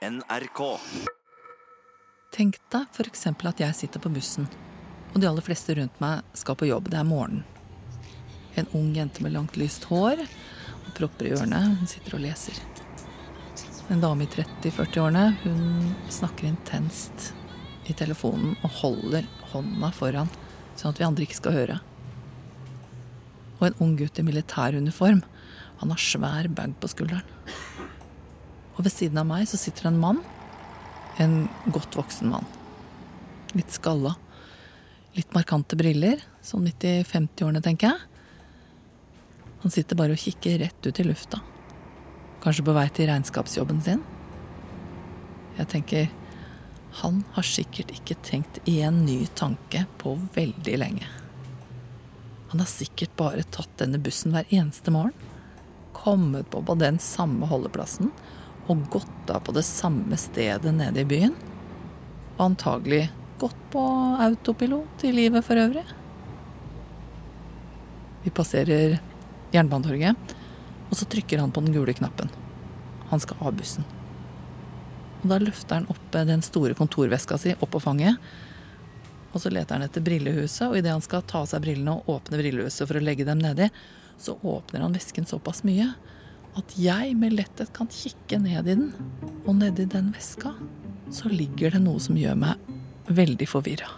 NRK. 0.00 0.60
Tenk 2.32 2.56
deg 2.72 2.86
f.eks. 2.88 3.26
at 3.28 3.58
jeg 3.60 3.76
sitter 3.76 4.00
på 4.00 4.08
bussen, 4.14 4.46
og 5.12 5.18
de 5.20 5.28
aller 5.28 5.44
fleste 5.44 5.74
rundt 5.76 5.98
meg 6.00 6.22
skal 6.40 6.56
på 6.56 6.70
jobb. 6.70 6.88
Det 6.88 6.96
er 6.96 7.04
morgen. 7.04 7.42
En 8.56 8.70
ung 8.78 8.94
jente 8.96 9.20
med 9.20 9.34
langt, 9.34 9.58
lyst 9.60 9.84
hår 9.90 10.22
og 10.24 10.88
propper 10.96 11.28
i 11.28 11.34
ørene. 11.36 11.60
Hun 11.82 11.90
sitter 11.90 12.16
og 12.16 12.24
leser. 12.24 12.56
En 13.92 14.00
dame 14.00 14.24
i 14.24 14.30
30-40-årene. 14.32 15.26
Hun 15.42 15.92
snakker 16.08 16.48
intenst 16.48 17.34
i 17.84 17.92
telefonen 17.92 18.56
og 18.64 18.80
holder 18.80 19.28
hånda 19.52 19.92
foran, 19.98 20.32
sånn 20.80 20.94
at 20.94 21.02
vi 21.02 21.08
andre 21.10 21.28
ikke 21.28 21.42
skal 21.42 21.58
høre. 21.58 21.80
Og 23.58 23.68
en 23.68 23.82
ung 23.84 23.98
gutt 24.00 24.16
i 24.16 24.24
militæruniform. 24.24 25.20
Han 25.84 25.92
har 25.92 26.00
svær 26.00 26.48
bag 26.56 26.72
på 26.80 26.88
skulderen. 26.88 27.36
Og 28.80 28.86
ved 28.86 28.94
siden 28.94 29.18
av 29.20 29.26
meg 29.28 29.44
så 29.44 29.58
sitter 29.60 29.84
det 29.84 29.90
en 29.90 30.00
mann. 30.00 30.18
En 31.20 31.34
godt 31.68 31.98
voksen 31.98 32.30
mann. 32.32 32.46
Litt 33.52 33.74
skalla. 33.74 34.14
Litt 35.12 35.34
markante 35.36 35.76
briller. 35.76 36.22
Sånn 36.40 36.64
midt 36.64 36.86
i 36.88 36.94
50-årene, 37.04 37.60
tenker 37.60 37.90
jeg. 37.90 38.06
Han 39.60 39.74
sitter 39.74 40.00
bare 40.00 40.16
og 40.16 40.22
kikker 40.22 40.56
rett 40.62 40.88
ut 40.88 41.02
i 41.02 41.04
lufta. 41.04 41.42
Kanskje 42.40 42.64
på 42.64 42.72
vei 42.78 42.86
til 42.96 43.10
regnskapsjobben 43.10 43.84
sin. 43.84 44.00
Jeg 45.60 45.68
tenker 45.74 46.08
han 47.02 47.20
har 47.36 47.44
sikkert 47.44 47.92
ikke 47.92 48.16
tenkt 48.24 48.64
én 48.64 49.04
ny 49.04 49.20
tanke 49.36 49.84
på 50.00 50.16
veldig 50.32 50.80
lenge. 50.80 51.04
Han 52.48 52.64
har 52.64 52.72
sikkert 52.72 53.12
bare 53.20 53.44
tatt 53.44 53.76
denne 53.78 54.00
bussen 54.00 54.32
hver 54.32 54.48
eneste 54.48 54.90
morgen. 54.96 55.12
Kommet 55.92 56.48
på 56.48 56.64
på 56.64 56.80
den 56.80 56.96
samme 57.04 57.44
holdeplassen 57.52 58.08
og 58.68 58.84
gått 58.92 59.30
av 59.30 59.40
på 59.46 59.54
det 59.56 59.64
samme 59.66 60.16
stedet 60.20 60.72
nede 60.74 61.02
i 61.02 61.08
byen. 61.08 61.34
Og 62.36 62.44
antagelig 62.50 63.06
gått 63.40 63.56
på 63.72 63.82
autopilot 64.20 65.04
i 65.08 65.12
livet 65.12 65.44
for 65.46 65.60
øvrig. 65.60 65.84
Vi 68.24 68.32
passerer 68.36 68.98
Jernbanetorget, 69.54 70.34
og 70.90 70.98
så 70.98 71.08
trykker 71.08 71.40
han 71.40 71.52
på 71.52 71.62
den 71.64 71.72
gule 71.74 71.94
knappen. 71.96 72.28
Han 73.08 73.22
skal 73.22 73.40
av 73.40 73.56
bussen. 73.56 73.86
Og 75.22 75.28
da 75.32 75.40
løfter 75.40 75.80
han 75.80 75.88
opp 75.92 76.12
den 76.12 76.44
store 76.44 76.76
kontorveska 76.76 77.38
si 77.40 77.54
opp 77.56 77.72
på 77.72 77.80
fanget. 77.82 78.20
Og 79.32 79.42
så 79.42 79.52
leter 79.52 79.78
han 79.78 79.86
etter 79.86 80.04
brillehuset, 80.04 80.68
og 80.68 80.78
idet 80.78 80.92
han 80.92 81.04
skal 81.04 81.24
ta 81.24 81.42
av 81.44 81.50
seg 81.50 81.64
brillene 81.64 81.96
og 81.96 82.12
åpne 82.16 82.40
brillehuset 82.40 82.86
for 82.86 82.98
å 82.98 83.04
legge 83.04 83.26
dem 83.28 83.40
nedi, 83.40 83.70
så 84.20 84.36
åpner 84.42 84.84
han 84.84 84.96
vesken 84.96 85.28
såpass 85.28 85.62
mye 85.64 85.88
at 86.58 86.74
jeg 86.80 87.14
med 87.18 87.36
letthet 87.38 87.72
kan 87.76 87.90
kikke 87.92 88.40
ned 88.42 88.66
i 88.66 88.74
den. 88.74 88.86
Og 89.46 89.54
nedi 89.60 89.86
den 89.90 90.10
veska 90.16 90.54
så 91.14 91.30
ligger 91.30 91.74
det 91.74 91.82
noe 91.84 92.00
som 92.02 92.18
gjør 92.18 92.38
meg 92.38 92.70
veldig 93.10 93.48
forvirra. 93.50 93.90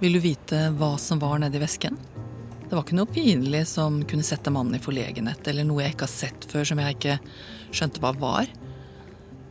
Vil 0.00 0.16
du 0.16 0.20
vite 0.24 0.70
hva 0.80 0.94
som 0.96 1.18
var 1.20 1.42
nedi 1.42 1.60
vesken? 1.60 1.98
Det 2.64 2.72
var 2.72 2.86
ikke 2.86 2.96
noe 2.96 3.10
pinlig 3.10 3.66
som 3.68 3.98
kunne 4.08 4.24
sette 4.24 4.48
mannen 4.54 4.78
i 4.78 4.80
forlegenhet, 4.80 5.44
eller 5.50 5.66
noe 5.68 5.82
jeg 5.84 5.92
ikke 5.92 6.06
har 6.06 6.12
sett 6.12 6.46
før 6.48 6.64
som 6.70 6.80
jeg 6.80 6.96
ikke 6.96 7.16
skjønte 7.68 8.00
hva 8.00 8.14
var. 8.16 8.48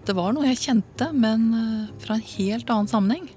Det 0.08 0.16
var 0.18 0.34
noe 0.34 0.48
jeg 0.48 0.62
kjente, 0.64 1.12
men 1.14 1.44
eh, 1.54 1.92
fra 2.02 2.18
en 2.18 2.26
helt 2.32 2.72
annen 2.74 2.90
sammenheng. 2.90 3.28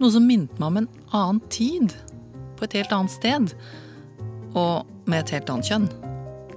Noe 0.00 0.10
som 0.10 0.26
minte 0.26 0.58
meg 0.58 0.72
om 0.72 0.80
en 0.80 0.90
annen 1.14 1.38
tid, 1.54 1.94
på 2.58 2.66
et 2.66 2.74
helt 2.80 2.94
annet 2.96 3.14
sted, 3.14 3.54
og 4.58 4.90
med 5.06 5.20
et 5.20 5.36
helt 5.36 5.54
annet 5.54 5.70
kjønn. 5.70 5.86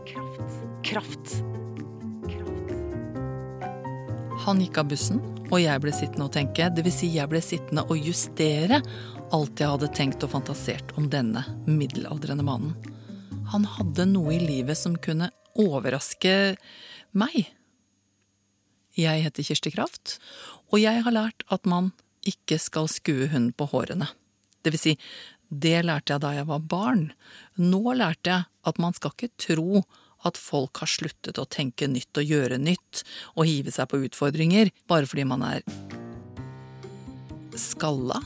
Kraft. 0.09 0.57
Kraft. 0.89 1.37
Kraft. 2.33 2.67
Han 4.47 4.65
gikk 4.65 4.81
av 4.81 4.89
bussen, 4.89 5.21
og 5.47 5.61
jeg 5.61 5.79
ble 5.83 5.93
sittende 5.95 6.27
og 6.27 6.33
tenke, 6.35 6.67
vil 6.75 6.93
si 6.93 7.09
jeg 7.13 7.29
ble 7.31 7.41
sittende 7.43 7.85
og 7.87 7.99
justere 8.03 8.81
alt 9.35 9.59
jeg 9.59 9.71
hadde 9.73 9.91
tenkt 9.95 10.23
og 10.23 10.31
fantasert 10.33 10.93
om 10.99 11.09
denne 11.11 11.43
middelaldrende 11.67 12.45
mannen. 12.47 12.75
Han 13.53 13.67
hadde 13.77 14.07
noe 14.09 14.35
i 14.35 14.41
livet 14.43 14.79
som 14.79 14.97
kunne 14.99 15.29
overraske 15.57 16.57
meg. 17.17 17.47
Jeg 18.97 19.23
heter 19.23 19.45
Kirsti 19.45 19.71
Kraft, 19.71 20.17
og 20.71 20.81
jeg 20.81 21.03
har 21.05 21.15
lært 21.15 21.45
at 21.53 21.67
man 21.69 21.93
ikke 22.27 22.57
skal 22.59 22.89
skue 22.91 23.29
hunden 23.31 23.53
på 23.55 23.69
hårene. 23.71 24.09
Det 24.65 24.73
vil 24.73 24.81
si, 24.81 24.95
det 25.47 25.79
lærte 25.87 26.15
jeg 26.15 26.23
da 26.25 26.33
jeg 26.35 26.47
var 26.49 26.65
barn. 26.65 27.05
Nå 27.55 27.95
lærte 27.95 28.33
jeg 28.33 28.47
at 28.67 28.81
man 28.83 28.95
skal 28.97 29.13
ikke 29.15 29.31
tro 29.39 29.85
at 30.27 30.39
folk 30.39 30.83
har 30.83 30.91
sluttet 30.91 31.39
å 31.41 31.47
tenke 31.49 31.89
nytt 31.89 32.19
og 32.19 32.27
gjøre 32.27 32.59
nytt 32.61 33.03
og 33.35 33.47
hive 33.49 33.73
seg 33.73 33.89
på 33.91 34.01
utfordringer 34.07 34.73
bare 34.89 35.09
fordi 35.09 35.27
man 35.27 35.45
er 35.47 35.65
skalla. 37.57 38.21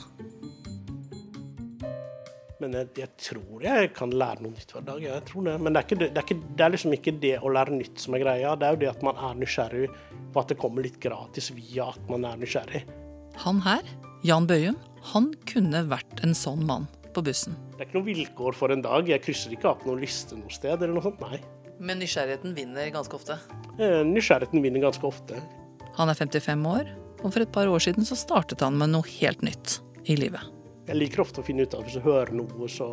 Men 2.62 2.76
jeg, 2.78 2.92
jeg, 3.00 3.10
tror 3.18 3.64
jeg 3.66 3.90
kan 3.98 4.12
lære 4.14 4.44
noe 4.46 4.54
nytt 4.54 4.74
hver 4.76 4.84
dag. 4.86 5.02
jeg 5.02 5.26
tror 5.26 5.48
det. 5.48 5.56
Men 5.58 5.74
det 5.74 5.82
er, 5.82 5.88
ikke, 5.88 6.00
det, 6.02 6.10
er 6.12 6.26
ikke, 6.28 6.56
det 6.58 6.66
er, 6.66 6.74
liksom 6.76 6.96
ikke 6.98 7.14
det 7.24 7.34
å 7.42 7.54
lære 7.56 7.74
nytt 7.74 8.04
som 8.04 8.18
er 8.18 8.22
greia. 8.22 8.54
Det 8.60 8.68
er 8.68 8.76
jo 8.76 8.82
det 8.84 8.92
at 8.92 9.06
man 9.08 9.18
er 9.18 9.40
nysgjerrig 9.40 9.88
på 10.32 10.44
at 10.44 10.52
det 10.54 10.60
kommer 10.62 10.86
litt 10.86 11.00
gratis 11.02 11.50
via 11.56 11.90
at 11.96 12.12
man 12.12 12.28
er 12.30 12.38
nysgjerrig. 12.42 12.84
Han 13.42 13.64
her, 13.66 13.88
Jan 14.28 14.46
Bøyum, 14.46 14.78
han 15.14 15.32
kunne 15.50 15.82
vært 15.90 16.22
en 16.26 16.38
sånn 16.38 16.62
mann 16.68 16.86
på 17.16 17.24
bussen. 17.26 17.58
Det 17.74 17.82
er 17.82 17.90
ikke 17.90 17.98
noe 17.98 18.10
vilkår 18.12 18.60
for 18.60 18.76
en 18.76 18.86
dag. 18.86 19.10
Jeg 19.10 19.26
krysser 19.26 19.56
ikke 19.56 19.72
av 19.74 19.88
noen 19.88 20.04
liste 20.04 20.38
noe 20.38 20.54
sted 20.54 20.78
eller 20.78 20.94
noe 20.94 21.08
sånt, 21.08 21.24
nei. 21.24 21.42
Men 21.82 21.98
nysgjerrigheten 21.98 22.54
vinner 22.54 22.90
ganske 22.94 23.16
ofte? 23.16 23.40
Eh, 23.80 24.04
nysgjerrigheten 24.06 24.62
vinner 24.62 24.84
ganske 24.84 25.08
ofte. 25.08 25.40
Han 25.98 26.12
er 26.12 26.18
55 26.20 26.66
år, 26.70 26.92
og 27.24 27.32
for 27.34 27.42
et 27.42 27.54
par 27.56 27.70
år 27.72 27.82
siden 27.82 28.06
så 28.06 28.18
startet 28.20 28.62
han 28.62 28.78
med 28.78 28.92
noe 28.94 29.08
helt 29.18 29.42
nytt 29.42 29.80
i 30.06 30.18
livet. 30.20 30.46
Jeg 30.86 31.00
liker 31.00 31.24
ofte 31.24 31.42
å 31.42 31.46
finne 31.46 31.66
ut 31.66 31.74
av 31.74 31.82
hvis 31.88 31.98
du 31.98 32.06
hører 32.06 32.36
noe, 32.38 32.68
så 32.70 32.88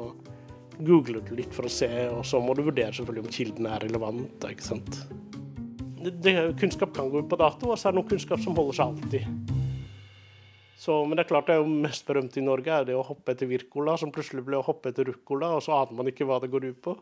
googler 0.78 1.20
du 1.26 1.34
litt 1.36 1.52
for 1.52 1.68
å 1.68 1.72
se, 1.72 1.90
og 2.08 2.24
så 2.24 2.40
må 2.40 2.54
du 2.56 2.62
vurdere 2.64 2.94
selvfølgelig 2.96 3.26
om 3.26 3.34
kilden 3.34 3.68
er 3.68 3.84
relevant. 3.84 4.46
ikke 4.48 4.64
sant? 4.64 5.00
Det, 5.98 6.14
det, 6.24 6.34
kunnskap 6.60 6.94
kan 6.96 7.10
gå 7.12 7.20
ut 7.20 7.28
på 7.28 7.40
dato, 7.40 7.68
og 7.68 7.76
så 7.76 7.90
er 7.90 7.96
det 7.96 8.00
noe 8.00 8.08
kunnskap 8.08 8.40
som 8.40 8.56
holder 8.56 8.78
seg 8.78 8.94
alltid. 8.94 9.54
Så, 10.78 10.96
men 11.04 11.18
det 11.18 11.26
er 11.26 11.32
klart 11.34 11.50
det 11.50 11.58
er 11.58 11.60
jo 11.60 11.80
mest 11.84 12.06
berømte 12.08 12.40
i 12.40 12.46
Norge 12.46 12.72
er 12.72 12.88
det 12.88 12.96
å 12.96 13.04
hoppe 13.04 13.34
etter 13.34 13.50
Wirkola, 13.50 13.98
som 14.00 14.14
plutselig 14.14 14.46
ble 14.46 14.62
å 14.62 14.64
hoppe 14.64 14.94
etter 14.94 15.10
Ruccola, 15.10 15.58
og 15.58 15.64
så 15.66 15.76
aner 15.76 15.98
man 15.98 16.08
ikke 16.08 16.24
hva 16.24 16.38
det 16.40 16.48
går 16.54 16.70
ut 16.70 16.80
på. 16.88 16.96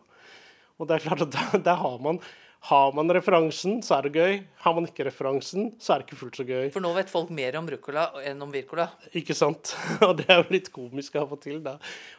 Og 0.76 0.88
det 0.88 0.98
er 0.98 1.06
klart 1.09 1.25
at 1.25 1.32
der, 1.32 1.62
der 1.70 1.81
har 1.82 2.03
man 2.03 2.20
har 2.66 2.92
man 2.92 3.10
referansen, 3.14 3.78
så 3.84 3.98
er 3.98 4.06
det 4.06 4.16
gøy. 4.16 4.38
Har 4.64 4.75
man 4.75 4.88
ikke 4.88 5.04
referansen, 5.06 5.69
så 5.78 5.92
er 5.92 6.00
det 6.00 6.09
ikke 6.09 6.19
fullt 6.19 6.38
så 6.41 6.47
gøy. 6.48 6.64
For 6.75 6.82
nå 6.82 6.91
vet 6.97 7.12
folk 7.12 7.31
mer 7.34 7.59
om 7.60 7.69
ruccola 7.70 8.09
enn 8.26 8.42
om 8.42 8.50
Wirkola? 8.50 8.88
Ikke 9.15 9.36
sant. 9.38 9.76
Og 10.06 10.16
det 10.19 10.26
er 10.32 10.41
jo 10.41 10.48
litt 10.56 10.72
komisk 10.75 11.19
av 11.20 11.36
og 11.36 11.42
til, 11.44 11.60
da. 11.62 11.76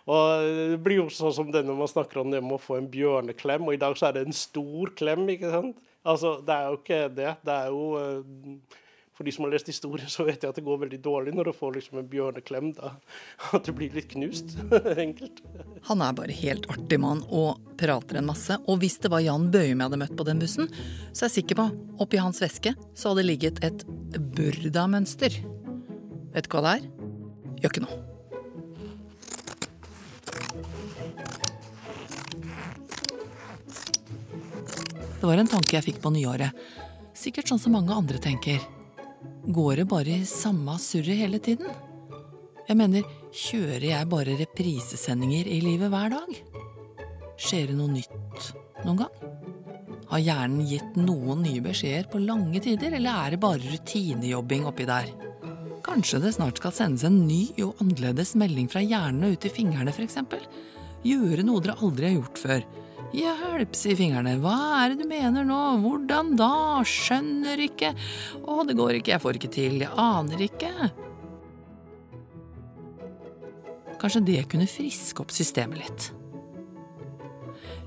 Og 0.07 0.47
det 0.71 0.79
blir 0.85 1.01
jo 1.01 1.09
sånn 1.11 1.35
som 1.35 1.51
det 1.51 1.65
når 1.67 1.81
man 1.81 1.91
snakker 1.91 2.21
om 2.21 2.31
det 2.31 2.39
med 2.45 2.55
å 2.55 2.63
få 2.63 2.77
en 2.79 2.87
bjørneklem, 2.91 3.67
og 3.67 3.75
i 3.75 3.81
dag 3.81 3.97
så 3.99 4.07
er 4.07 4.17
det 4.17 4.27
en 4.27 4.39
stor 4.39 4.93
klem, 4.95 5.27
ikke 5.35 5.51
sant. 5.51 5.83
Altså, 6.07 6.37
det 6.47 6.55
er 6.55 6.69
jo 6.69 6.79
ikke 6.79 7.01
det. 7.17 7.31
Det 7.43 7.57
er 7.57 7.73
jo 7.73 7.85
uh, 7.99 8.81
for 9.17 9.25
de 9.25 9.31
som 9.31 9.47
har 9.47 9.51
lest 9.51 9.67
historie, 9.71 10.05
så 10.05 10.27
vet 10.27 10.43
jeg 10.43 10.51
at 10.51 10.57
det 10.59 10.63
går 10.65 10.83
veldig 10.83 10.99
dårlig 11.01 11.31
når 11.33 11.49
du 11.49 11.53
får 11.57 11.71
liksom 11.79 11.97
en 11.97 12.09
bjørneklem. 12.11 12.67
da. 12.77 12.91
At 13.57 13.65
du 13.65 13.73
blir 13.73 13.89
litt 13.95 14.11
knust. 14.11 14.53
Enkelt. 15.05 15.41
Han 15.89 16.03
er 16.05 16.13
bare 16.13 16.35
helt 16.37 16.67
artig 16.69 16.99
mann 17.01 17.23
og 17.33 17.57
prater 17.81 18.19
en 18.19 18.29
masse. 18.29 18.59
Og 18.69 18.77
hvis 18.83 18.99
det 19.01 19.09
var 19.09 19.25
Jan 19.25 19.49
Bøhum 19.49 19.73
jeg 19.73 19.87
hadde 19.87 20.01
møtt 20.03 20.13
på 20.19 20.27
den 20.27 20.43
bussen, 20.43 20.69
så 21.09 21.25
er 21.25 21.31
jeg 21.31 21.39
sikker 21.39 21.57
på 21.57 21.67
oppi 22.05 22.21
hans 22.21 22.43
veske 22.45 22.75
så 22.93 23.15
hadde 23.15 23.25
ligget 23.25 23.63
et 23.65 23.87
burda-mønster. 24.37 25.41
Vet 26.37 26.45
du 26.45 26.53
hva 26.53 26.65
det 26.67 26.77
er? 26.77 26.87
Gjør 27.63 27.73
ikke 27.73 27.85
noe. 27.87 27.99
Det 35.17 35.25
var 35.25 35.41
en 35.41 35.49
tanke 35.57 35.73
jeg 35.73 35.89
fikk 35.89 36.03
på 36.05 36.13
nyåret. 36.13 36.53
Sikkert 37.17 37.49
sånn 37.49 37.65
som 37.65 37.73
mange 37.73 37.97
andre 37.97 38.21
tenker. 38.21 38.61
Går 39.47 39.75
det 39.75 39.85
bare 39.87 40.11
i 40.11 40.25
samme 40.27 40.73
surret 40.75 41.15
hele 41.21 41.39
tiden? 41.39 41.69
Jeg 42.67 42.75
mener, 42.75 43.05
kjører 43.31 43.85
jeg 43.85 44.09
bare 44.11 44.33
reprisesendinger 44.41 45.47
i 45.47 45.61
livet 45.63 45.87
hver 45.93 46.11
dag? 46.11 46.33
Skjer 47.39 47.69
det 47.69 47.77
noe 47.77 47.93
nytt 47.93 48.49
noen 48.83 48.99
gang? 48.99 49.21
Har 50.09 50.19
hjernen 50.19 50.65
gitt 50.67 50.97
noen 50.99 51.45
nye 51.45 51.63
beskjeder 51.63 52.09
på 52.11 52.19
lange 52.25 52.59
tider, 52.59 52.97
eller 52.99 53.23
er 53.23 53.37
det 53.37 53.39
bare 53.45 53.71
rutinejobbing 53.71 54.67
oppi 54.67 54.89
der? 54.89 55.13
Kanskje 55.85 56.19
det 56.25 56.33
snart 56.35 56.59
skal 56.59 56.75
sendes 56.75 57.07
en 57.07 57.21
ny 57.29 57.45
og 57.63 57.79
annerledes 57.85 58.35
melding 58.35 58.67
fra 58.67 58.83
hjernene 58.83 59.31
ut 59.31 59.47
i 59.47 59.53
fingrene, 59.53 59.95
f.eks.? 59.95 60.19
Gjøre 61.07 61.47
noe 61.47 61.63
dere 61.63 61.79
aldri 61.79 62.09
har 62.09 62.19
gjort 62.19 62.43
før. 62.43 62.67
Hjelp, 63.15 63.75
sier 63.77 63.95
fingrene. 63.95 64.35
Hva 64.43 64.57
er 64.81 64.91
det 64.91 65.03
du 65.03 65.07
mener 65.09 65.45
nå? 65.47 65.59
Hvordan 65.83 66.33
da? 66.39 66.83
Skjønner 66.87 67.61
ikke. 67.67 67.93
Å, 68.43 68.63
det 68.67 68.75
går 68.77 68.99
ikke, 68.99 69.13
jeg 69.15 69.23
får 69.23 69.39
ikke 69.39 69.53
til, 69.53 69.77
jeg 69.85 69.93
aner 70.01 70.43
ikke. 70.43 70.71
Kanskje 73.97 74.25
det 74.27 74.43
kunne 74.51 74.69
friske 74.69 75.23
opp 75.23 75.31
systemet 75.33 75.81
litt. 75.81 76.09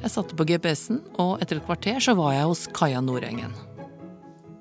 Jeg 0.01 0.13
satte 0.15 0.37
på 0.37 0.47
GPS-en, 0.49 1.03
og 1.21 1.43
etter 1.45 1.61
et 1.61 1.67
kvarter 1.67 2.01
så 2.03 2.17
var 2.19 2.33
jeg 2.35 2.49
hos 2.49 2.65
Kaja 2.73 3.03
Nordengen. 3.05 3.53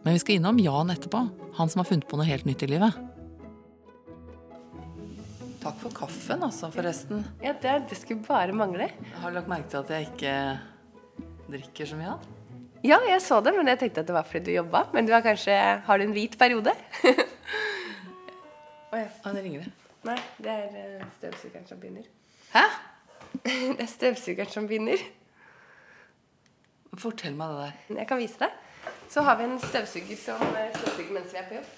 Men 0.04 0.16
vi 0.16 0.22
skal 0.22 0.40
innom 0.40 0.60
Jan 0.60 0.92
etterpå, 0.92 1.24
han 1.56 1.72
som 1.72 1.82
har 1.82 1.88
funnet 1.88 2.08
på 2.10 2.20
noe 2.20 2.28
helt 2.28 2.48
nytt 2.48 2.66
i 2.68 2.70
livet. 2.74 3.00
Takk 5.60 5.76
for 5.82 5.92
kaffen, 5.92 6.44
altså, 6.46 6.70
forresten. 6.72 7.24
Ja, 7.44 7.52
det, 7.52 7.74
det 7.90 7.98
skulle 8.00 8.24
bare 8.24 8.54
mangle. 8.56 8.86
Har 9.20 9.32
du 9.32 9.36
lagt 9.36 9.50
merke 9.52 9.68
til 9.68 9.82
at 9.82 9.90
jeg 9.92 10.08
ikke 10.08 10.36
drikker 11.52 11.90
så 11.90 11.98
mye? 12.00 12.14
av 12.14 12.86
Ja, 12.88 13.00
jeg 13.10 13.20
så 13.26 13.42
det, 13.44 13.52
men 13.58 13.68
jeg 13.68 13.82
tenkte 13.82 14.06
at 14.06 14.08
det 14.08 14.16
var 14.16 14.28
fordi 14.28 14.46
du 14.48 14.54
jobba. 14.56 14.86
Men 14.96 15.10
du 15.10 15.12
har 15.12 15.24
kanskje 15.26 15.58
Har 15.84 16.00
du 16.00 16.06
en 16.06 16.16
hvit 16.16 16.38
periode? 16.40 16.72
Å 18.90 19.02
ja. 19.02 19.10
Ah, 19.20 19.34
det 19.36 19.44
ringer 19.44 19.66
det. 19.66 19.74
Nei, 20.08 20.16
det 20.40 20.54
er 20.54 20.78
eh, 20.80 21.04
støvsugeren 21.20 21.68
som 21.68 21.82
begynner. 21.82 22.08
Hæ? 22.54 22.64
Det 23.44 23.84
er 23.84 23.90
støvsugeren 23.92 24.50
som 24.50 24.66
begynner. 24.70 25.04
Fortell 26.98 27.36
meg 27.38 27.52
det 27.52 27.68
der. 27.68 28.00
Jeg 28.00 28.08
kan 28.10 28.18
vise 28.18 28.40
deg. 28.42 28.56
Så 29.12 29.22
har 29.28 29.38
vi 29.38 29.46
en 29.46 29.60
støvsuger 29.62 30.18
som 30.24 30.42
eh, 30.56 30.72
støvsuger 30.80 31.14
mens 31.20 31.36
vi 31.36 31.44
er 31.44 31.52
på 31.52 31.60
jobb. 31.60 31.70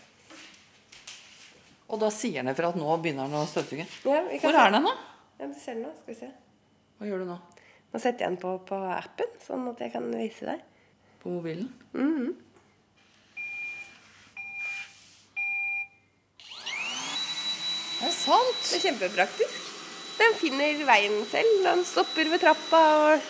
Og 1.91 1.99
da 1.99 2.07
sier 2.15 2.39
han 2.39 2.51
ifra 2.53 2.69
at 2.71 2.77
nå 2.79 2.87
begynner 3.03 3.27
han 3.27 3.35
å 3.41 3.47
støvsuge. 3.51 3.85
Ja, 4.07 4.21
Hvor 4.39 4.53
se. 4.55 4.61
er 4.63 4.71
den 4.77 4.85
nå? 4.87 4.93
Ja, 5.41 5.47
du 5.51 5.57
ser 5.59 5.75
den 5.75 5.83
nå. 5.83 5.91
Skal 5.99 6.13
vi 6.13 6.19
se. 6.21 6.29
Hva 6.99 7.09
gjør 7.09 7.23
du 7.25 7.31
nå? 7.33 7.37
Nå 7.91 7.99
setter 7.99 8.23
jeg 8.23 8.29
den 8.31 8.39
på 8.39 8.53
på 8.69 8.77
appen, 8.95 9.33
sånn 9.43 9.67
at 9.73 9.81
jeg 9.83 9.91
kan 9.91 10.07
vise 10.15 10.47
deg. 10.47 10.61
På 11.21 11.33
mobilen? 11.33 11.67
Det 17.99 18.07
er 18.09 18.15
sant! 18.15 18.61
Det 18.69 18.77
er 18.79 18.83
kjempepraktisk. 18.87 19.59
Den 20.21 20.35
finner 20.39 20.81
veien 20.87 21.19
selv. 21.29 21.53
Den 21.65 21.83
stopper 21.87 22.31
ved 22.31 22.41
trappa 22.43 22.81
og 23.11 23.29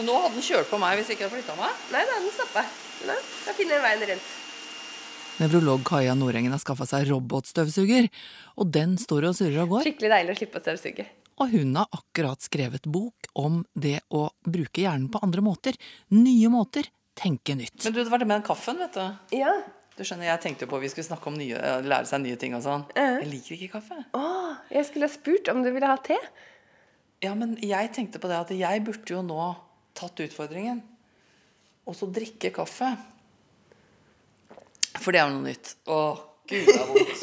Og 0.00 0.06
nå 0.06 0.14
hadde 0.22 0.38
den 0.38 0.44
kjørt 0.46 0.70
på 0.72 0.78
meg 0.80 0.96
hvis 0.98 1.10
jeg 1.10 1.18
ikke 1.18 1.26
hadde 1.28 1.36
flytta 1.38 1.56
meg. 1.58 1.80
Nei 1.92 2.02
da, 2.08 2.14
den 2.22 2.32
stoppa. 2.32 2.62
Da 3.04 3.52
finner 3.56 3.76
den 3.78 3.84
veien 3.84 4.04
rundt. 4.12 4.30
Nevrolog 5.40 5.84
Kaja 5.88 6.14
Nordengen 6.18 6.52
har 6.52 6.60
skaffa 6.60 6.86
seg 6.88 7.08
robotstøvsuger, 7.08 8.08
og 8.60 8.72
den 8.74 8.98
står 9.00 9.30
og 9.30 9.36
surrer 9.38 9.62
og 9.64 9.76
går. 9.76 9.86
Skikkelig 9.88 10.10
deilig 10.12 10.34
å 10.34 10.40
slippe 10.42 10.60
å 10.60 10.64
støvsuge. 10.64 11.06
Og 11.40 11.54
hun 11.54 11.76
har 11.78 11.88
akkurat 11.96 12.44
skrevet 12.44 12.84
bok 12.92 13.30
om 13.40 13.62
det 13.72 13.98
å 14.12 14.26
bruke 14.44 14.84
hjernen 14.84 15.08
på 15.10 15.22
andre 15.24 15.44
måter. 15.44 15.78
Nye 16.12 16.50
måter. 16.52 16.90
Tenke 17.18 17.56
nytt. 17.56 17.76
Men 17.84 17.94
du, 17.96 18.02
det 18.04 18.12
var 18.12 18.22
det 18.22 18.28
med 18.28 18.38
den 18.38 18.46
kaffen, 18.46 18.78
vet 18.80 18.94
du. 18.96 19.36
Ja. 19.36 19.52
Du 19.96 20.00
skjønner, 20.04 20.30
Jeg 20.30 20.40
tenkte 20.40 20.64
jo 20.64 20.70
på 20.70 20.78
at 20.78 20.84
vi 20.86 20.88
skulle 20.92 21.08
snakke 21.08 21.28
om 21.28 21.34
nye, 21.36 21.58
lære 21.84 22.08
seg 22.08 22.22
nye 22.22 22.38
ting 22.40 22.54
og 22.56 22.62
sånn. 22.64 22.86
Jeg 22.96 23.26
liker 23.28 23.56
ikke 23.56 23.74
kaffe. 23.74 23.98
Oh, 24.16 24.54
jeg 24.72 24.88
skulle 24.88 25.08
ha 25.08 25.12
spurt 25.12 25.50
om 25.52 25.60
du 25.64 25.68
ville 25.74 25.88
ha 25.90 25.98
te. 26.00 26.16
Ja, 27.24 27.34
men 27.38 27.58
jeg 27.60 27.92
tenkte 27.96 28.20
på 28.22 28.30
det 28.30 28.38
at 28.40 28.54
jeg 28.56 28.84
burde 28.86 29.12
jo 29.12 29.20
nå 29.26 29.50
tatt 29.98 30.22
utfordringen. 30.24 30.80
Og 31.84 31.98
så 31.98 32.08
drikke 32.08 32.52
kaffe. 32.56 32.94
For 35.00 35.12
det 35.14 35.22
er 35.22 35.28
jo 35.30 35.36
noe 35.38 35.46
nytt. 35.48 35.74
Å, 35.88 36.00
gud, 36.50 36.66
det 36.68 36.74
er 36.76 36.90
vondt. 36.90 37.22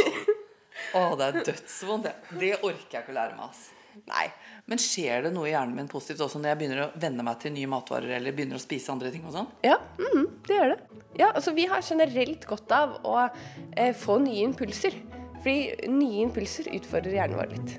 Å, 0.96 1.02
det 1.20 1.26
er 1.28 1.44
dødsvondt. 1.52 2.08
Det, 2.08 2.40
det 2.42 2.54
orker 2.64 2.96
jeg 2.98 3.04
ikke 3.04 3.14
å 3.14 3.18
lære 3.20 3.36
meg. 3.38 3.52
ass. 3.52 3.68
Nei. 4.10 4.26
Men 4.70 4.80
skjer 4.82 5.26
det 5.26 5.32
noe 5.34 5.50
i 5.50 5.52
hjernen 5.52 5.76
min 5.76 5.90
positivt 5.92 6.22
også 6.24 6.40
når 6.40 6.52
jeg 6.54 6.60
begynner 6.62 6.82
å 6.86 6.90
venne 7.02 7.26
meg 7.26 7.40
til 7.42 7.54
nye 7.56 7.70
matvarer 7.70 8.16
eller 8.20 8.36
begynner 8.38 8.60
å 8.60 8.64
spise 8.64 8.92
andre 8.94 9.12
ting 9.14 9.26
og 9.28 9.34
sånn? 9.36 9.48
Ja, 9.66 9.78
mhm, 10.00 10.28
det 10.48 10.60
gjør 10.60 10.74
det. 10.74 10.80
Ja, 11.20 11.32
altså 11.34 11.52
Vi 11.58 11.66
har 11.68 11.82
generelt 11.84 12.46
godt 12.48 12.72
av 12.74 13.00
å 13.04 13.16
eh, 13.26 13.94
få 13.98 14.20
nye 14.24 14.46
impulser. 14.48 14.96
Fordi 15.40 15.90
nye 15.92 16.24
impulser 16.26 16.70
utfordrer 16.76 17.18
hjernen 17.20 17.40
vår 17.40 17.54
litt. 17.56 17.76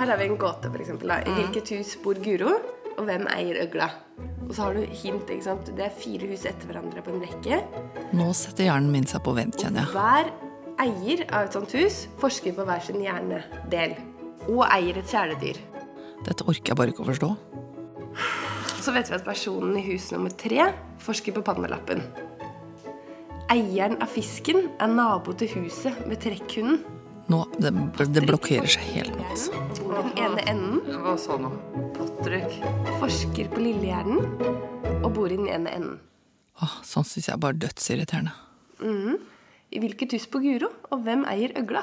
Her 0.00 0.08
har 0.08 0.16
vi 0.20 0.28
en 0.30 0.38
gåte, 0.40 0.70
for 0.72 0.80
eksempel. 0.80 1.12
I 1.12 1.34
hvilket 1.36 1.74
hus 1.76 1.92
bor 2.02 2.16
Guro, 2.24 2.54
og 2.96 3.02
hvem 3.08 3.26
eier 3.34 3.60
øgla? 3.66 3.90
Og 4.48 4.54
så 4.56 4.66
har 4.66 4.76
du 4.76 4.84
hint. 4.84 5.28
ikke 5.28 5.44
sant? 5.44 5.68
Det 5.76 5.84
er 5.86 5.94
fire 5.94 6.28
hus 6.30 6.46
etter 6.48 6.70
hverandre 6.70 7.02
på 7.04 7.12
en 7.14 7.24
rekke. 7.24 7.60
Nå 8.16 8.30
setter 8.36 8.66
hjernen 8.70 8.90
min 8.94 9.06
seg 9.08 9.22
på 9.26 9.34
vent, 9.36 9.58
kjenner 9.60 9.84
jeg. 9.84 9.90
Og 9.90 9.98
Hver 9.98 10.30
eier 10.80 11.24
av 11.28 11.46
et 11.46 11.56
sånt 11.58 11.74
hus 11.76 12.06
forsker 12.20 12.56
på 12.56 12.64
hver 12.68 12.80
sin 12.84 13.02
hjernedel. 13.04 13.96
Og 14.48 14.64
eier 14.70 14.96
et 14.98 15.12
kjæledyr. 15.12 15.60
Dette 16.26 16.46
orker 16.48 16.72
jeg 16.72 16.80
bare 16.80 16.92
ikke 16.94 17.04
å 17.04 17.10
forstå. 17.10 17.30
Så 18.80 18.94
vet 18.96 19.10
vi 19.10 19.16
at 19.18 19.26
personen 19.26 19.76
i 19.76 19.84
hus 19.90 20.08
nummer 20.14 20.32
tre 20.40 20.70
forsker 21.04 21.36
på 21.36 21.44
pannelappen. 21.44 22.00
Eieren 23.52 23.98
av 24.00 24.08
fisken 24.14 24.68
er 24.80 24.90
nabo 24.92 25.34
til 25.36 25.50
huset 25.58 26.00
med 26.08 26.20
trekkhunden. 26.22 26.80
Nå, 27.30 27.44
det, 27.62 27.70
det 28.10 28.24
blokkerer 28.26 28.66
seg 28.70 28.82
helt 28.96 29.14
nå, 29.14 29.26
altså. 29.30 29.58
Den 29.84 30.08
ene 30.18 30.46
enden. 30.50 30.80
Hva 31.04 31.14
sa 31.20 31.36
nå? 31.38 31.52
Patrick. 32.20 32.58
Forsker 33.00 33.46
på 33.48 33.62
lillehjernen 33.64 34.26
og 35.00 35.06
bor 35.16 35.32
i 35.32 35.38
den 35.38 35.46
ene 35.48 35.70
enden. 35.72 35.94
Åh, 36.60 36.72
sånn 36.84 37.06
syns 37.08 37.30
jeg 37.30 37.32
er 37.32 37.40
bare 37.40 37.56
dødsirriterende. 37.56 38.34
I 39.72 39.80
hvilket 39.80 40.12
hus 40.18 40.26
på 40.28 40.42
Guro, 40.42 40.68
og 40.92 41.06
hvem 41.06 41.22
eier 41.30 41.54
øgla? 41.56 41.80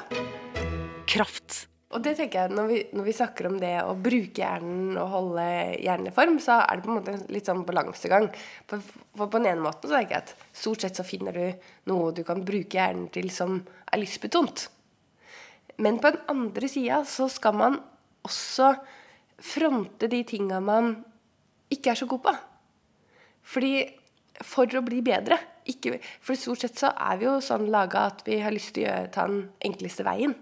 Kraft. 1.10 1.64
Og 1.90 2.04
det 2.04 2.12
tenker 2.20 2.44
jeg, 2.44 2.54
når 2.54 2.70
vi, 2.70 2.76
når 2.94 3.08
vi 3.08 3.14
snakker 3.18 3.48
om 3.48 3.56
det 3.58 3.72
å 3.82 3.96
bruke 3.98 4.38
hjernen 4.38 4.92
og 5.00 5.10
holde 5.16 5.46
hjernen 5.82 6.12
i 6.12 6.14
form, 6.14 6.38
så 6.44 6.60
er 6.60 6.78
det 6.78 6.86
på 6.86 6.92
en 6.92 7.00
måte 7.00 7.34
litt 7.34 7.50
sånn 7.50 7.64
balansegang. 7.66 8.28
For, 8.70 8.94
for 9.18 9.32
på 9.32 9.40
den 9.40 9.56
ene 9.56 9.64
måten 9.64 9.90
så 9.90 9.96
tenker 9.96 10.20
jeg 10.20 10.28
at 10.28 10.46
stort 10.52 10.86
sett 10.86 11.00
så 11.00 11.06
finner 11.08 11.34
du 11.34 11.66
noe 11.90 12.12
du 12.14 12.22
kan 12.28 12.44
bruke 12.46 12.78
hjernen 12.78 13.10
til 13.10 13.26
som 13.34 13.58
er 13.90 14.04
lystbetont. 14.04 14.68
Men 15.82 15.98
på 15.98 16.14
den 16.14 16.22
andre 16.30 16.70
sida 16.70 17.02
så 17.10 17.26
skal 17.26 17.58
man 17.58 17.80
også 18.28 18.70
fronte 19.38 20.08
de 20.10 20.22
tinga 20.26 20.60
man 20.60 20.96
ikke 21.72 21.92
er 21.92 22.00
så 22.00 22.08
god 22.10 22.24
på. 22.26 22.34
Fordi 23.48 23.72
for 24.44 24.70
å 24.78 24.84
bli 24.86 25.00
bedre 25.02 25.38
ikke, 25.68 25.98
For 26.24 26.38
stort 26.38 26.62
sett 26.62 26.78
så 26.80 26.88
er 26.96 27.18
vi 27.20 27.26
jo 27.26 27.38
sånn 27.44 27.66
laga 27.68 28.06
at 28.08 28.22
vi 28.24 28.38
har 28.40 28.54
lyst 28.54 28.72
til 28.78 28.86
å 28.88 29.08
ta 29.12 29.26
den 29.28 29.50
enkleste 29.68 30.06
veien. 30.06 30.32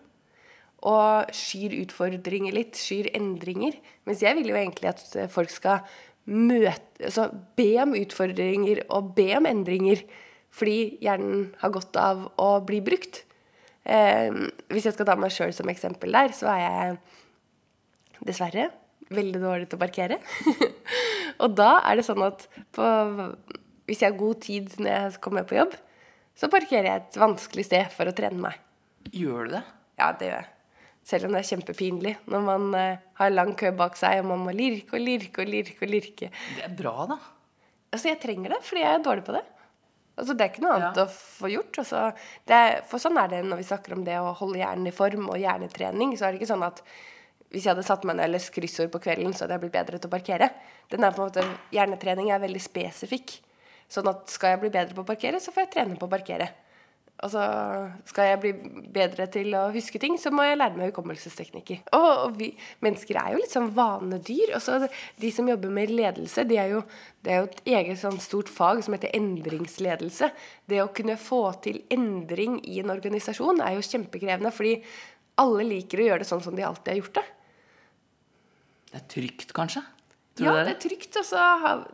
Og 0.87 1.33
skyr 1.35 1.75
utfordringer 1.81 2.55
litt, 2.55 2.79
skyr 2.79 3.09
endringer. 3.17 3.75
Mens 4.07 4.23
jeg 4.23 4.39
vil 4.39 4.53
jo 4.53 4.59
egentlig 4.61 4.93
at 4.93 5.03
folk 5.33 5.51
skal 5.51 5.83
møte, 6.31 7.09
altså 7.09 7.27
be 7.59 7.73
om 7.83 7.97
utfordringer 7.99 8.85
og 8.87 9.17
be 9.19 9.33
om 9.35 9.51
endringer. 9.51 10.05
Fordi 10.55 10.97
hjernen 11.03 11.49
har 11.59 11.75
godt 11.75 11.99
av 11.99 12.29
å 12.39 12.51
bli 12.69 12.79
brukt. 12.87 13.25
Eh, 13.83 14.31
hvis 14.71 14.87
jeg 14.87 14.95
skal 14.95 15.11
ta 15.11 15.19
meg 15.19 15.35
sjøl 15.35 15.51
som 15.57 15.75
eksempel 15.75 16.15
der, 16.15 16.31
så 16.39 16.55
er 16.55 16.63
jeg 16.63 16.99
dessverre 18.31 18.71
veldig 19.15 19.41
dårlig 19.43 19.69
til 19.71 19.79
å 19.79 19.83
parkere. 19.85 20.19
og 21.43 21.55
da 21.59 21.71
er 21.87 21.99
det 22.01 22.07
sånn 22.07 22.25
at 22.27 22.47
på, 22.75 22.89
hvis 23.87 24.03
jeg 24.03 24.11
har 24.13 24.19
god 24.19 24.43
tid 24.45 24.77
når 24.81 24.91
jeg 24.93 25.21
kommer 25.25 25.47
på 25.49 25.59
jobb, 25.59 25.77
så 26.37 26.51
parkerer 26.53 26.91
jeg 26.91 27.03
et 27.05 27.19
vanskelig 27.21 27.65
sted 27.69 27.93
for 27.95 28.11
å 28.11 28.15
trene 28.17 28.43
meg. 28.49 28.59
Gjør 29.15 29.47
du 29.49 29.57
det? 29.57 29.65
Ja, 30.01 30.11
det 30.13 30.29
gjør 30.31 30.39
jeg. 30.43 30.53
Selv 31.07 31.29
om 31.29 31.37
det 31.37 31.41
er 31.45 31.49
kjempepinlig 31.53 32.13
når 32.27 32.41
man 32.43 32.65
uh, 32.75 33.03
har 33.21 33.31
lang 33.31 33.53
kø 33.57 33.71
bak 33.79 33.95
seg 33.97 34.19
og 34.25 34.27
man 34.33 34.43
må 34.43 34.55
lirke 34.57 34.99
og 34.99 35.05
lirke 35.07 35.45
og 35.45 35.53
lirke. 35.53 35.79
og 35.87 35.93
lirke. 35.93 36.31
Det 36.57 36.65
er 36.67 36.75
bra, 36.77 36.97
da. 37.13 37.19
Altså, 37.95 38.11
jeg 38.11 38.19
trenger 38.25 38.57
det, 38.57 38.59
fordi 38.67 38.83
jeg 38.83 38.97
er 38.99 39.05
dårlig 39.07 39.25
på 39.29 39.37
det. 39.37 39.45
Altså, 40.17 40.35
det 40.35 40.43
er 40.45 40.51
ikke 40.51 40.65
noe 40.65 40.75
annet 40.81 40.99
Ja. 40.99 41.05
å 41.07 41.13
få 41.15 41.49
gjort. 41.53 41.79
Altså, 41.85 42.03
det 42.51 42.59
er, 42.59 42.79
for 42.91 42.99
sånn 43.01 43.21
er 43.23 43.31
det 43.31 43.45
når 43.47 43.61
vi 43.63 43.69
snakker 43.71 43.95
om 43.95 44.03
det 44.05 44.17
å 44.19 44.35
holde 44.37 44.59
hjernen 44.59 44.91
i 44.91 44.95
form 44.97 45.29
og 45.31 45.39
hjernetrening. 45.41 46.17
Så 46.19 46.27
er 46.27 46.35
det 46.35 46.41
ikke 46.41 46.51
sånn 46.51 46.67
at 46.67 46.83
hvis 47.57 47.65
jeg 47.65 47.73
hadde 47.73 47.87
satt 47.89 48.05
meg 48.05 48.19
ned 48.19 48.29
eller 48.29 48.53
kryssord 48.53 48.93
på 48.93 49.01
kvelden, 49.07 49.33
så 49.33 49.47
hadde 49.47 49.57
jeg 49.57 49.65
blitt 49.65 49.79
bedre 49.79 49.97
til 49.97 50.11
å 50.11 50.13
parkere. 50.13 50.51
Den 50.93 51.07
er 51.09 51.17
på 51.17 51.25
en 51.25 51.31
måte, 51.31 51.47
Hjernetrening 51.73 52.29
er 52.35 52.43
veldig 52.43 52.61
spesifikk. 52.61 53.39
Sånn 53.89 54.11
at 54.11 54.29
skal 54.29 54.53
jeg 54.53 54.67
bli 54.67 54.73
bedre 54.75 54.93
på 54.93 55.07
å 55.07 55.09
parkere, 55.09 55.41
så 55.41 55.55
får 55.55 55.65
jeg 55.65 55.75
trene 55.77 55.97
på 55.97 56.05
å 56.05 56.13
parkere. 56.13 56.51
Altså, 57.25 57.41
skal 58.11 58.27
jeg 58.29 58.41
bli 58.43 58.51
bedre 58.93 59.25
til 59.33 59.55
å 59.57 59.63
huske 59.73 59.97
ting, 60.03 60.19
så 60.21 60.29
må 60.35 60.45
jeg 60.45 60.59
lære 60.59 60.77
meg 60.77 60.91
hukommelsesteknikker. 60.91 61.87
Og, 61.97 62.09
og 62.27 62.35
vi 62.37 62.51
mennesker 62.85 63.17
er 63.17 63.33
jo 63.33 63.41
litt 63.41 63.55
sånn 63.55 63.71
vanedyr. 63.79 64.53
Også 64.59 64.83
de 65.23 65.31
som 65.33 65.49
jobber 65.49 65.73
med 65.73 65.95
ledelse, 65.97 66.45
de 66.45 66.59
er 66.61 66.75
jo, 66.75 66.83
det 67.25 67.33
er 67.33 67.41
jo 67.41 67.49
et 67.49 67.63
eget 67.73 68.03
sånn 68.03 68.21
stort 68.21 68.53
fag 68.53 68.83
som 68.85 68.99
heter 68.99 69.17
endringsledelse. 69.17 70.29
Det 70.69 70.83
å 70.85 70.93
kunne 70.93 71.17
få 71.17 71.41
til 71.65 71.81
endring 71.95 72.61
i 72.69 72.83
en 72.83 72.93
organisasjon 72.93 73.65
er 73.65 73.79
jo 73.79 73.89
kjempekrevende, 73.89 74.53
fordi 74.53 74.77
alle 75.41 75.65
liker 75.73 76.03
å 76.03 76.11
gjøre 76.11 76.25
det 76.25 76.29
sånn 76.29 76.45
som 76.45 76.57
de 76.59 76.69
alltid 76.69 76.93
har 76.93 77.01
gjort 77.01 77.17
det. 77.23 77.27
Det 78.91 78.99
er 79.01 79.07
trygt, 79.11 79.53
kanskje? 79.57 79.83
Tror 80.37 80.47
Ja, 80.47 80.53
du 80.53 80.59
det 80.59 80.65
det 80.69 80.75
er 80.77 80.89
trygt. 80.89 81.17
Og 81.17 81.25
så 81.25 81.45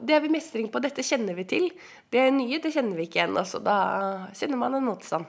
det 0.01 0.17
har 0.17 0.25
vi 0.25 0.33
mestring 0.33 0.69
på. 0.73 0.83
Dette 0.83 1.05
kjenner 1.07 1.37
vi 1.39 1.45
til. 1.49 1.71
Det 2.11 2.27
nye 2.35 2.59
det 2.63 2.73
kjenner 2.75 2.99
vi 2.99 3.07
ikke 3.07 3.21
igjen. 3.21 3.39
Altså, 3.39 3.63
da 3.63 4.29
kjenner 4.35 4.59
man 4.59 4.75
en 4.75 4.89
motstand. 4.89 5.27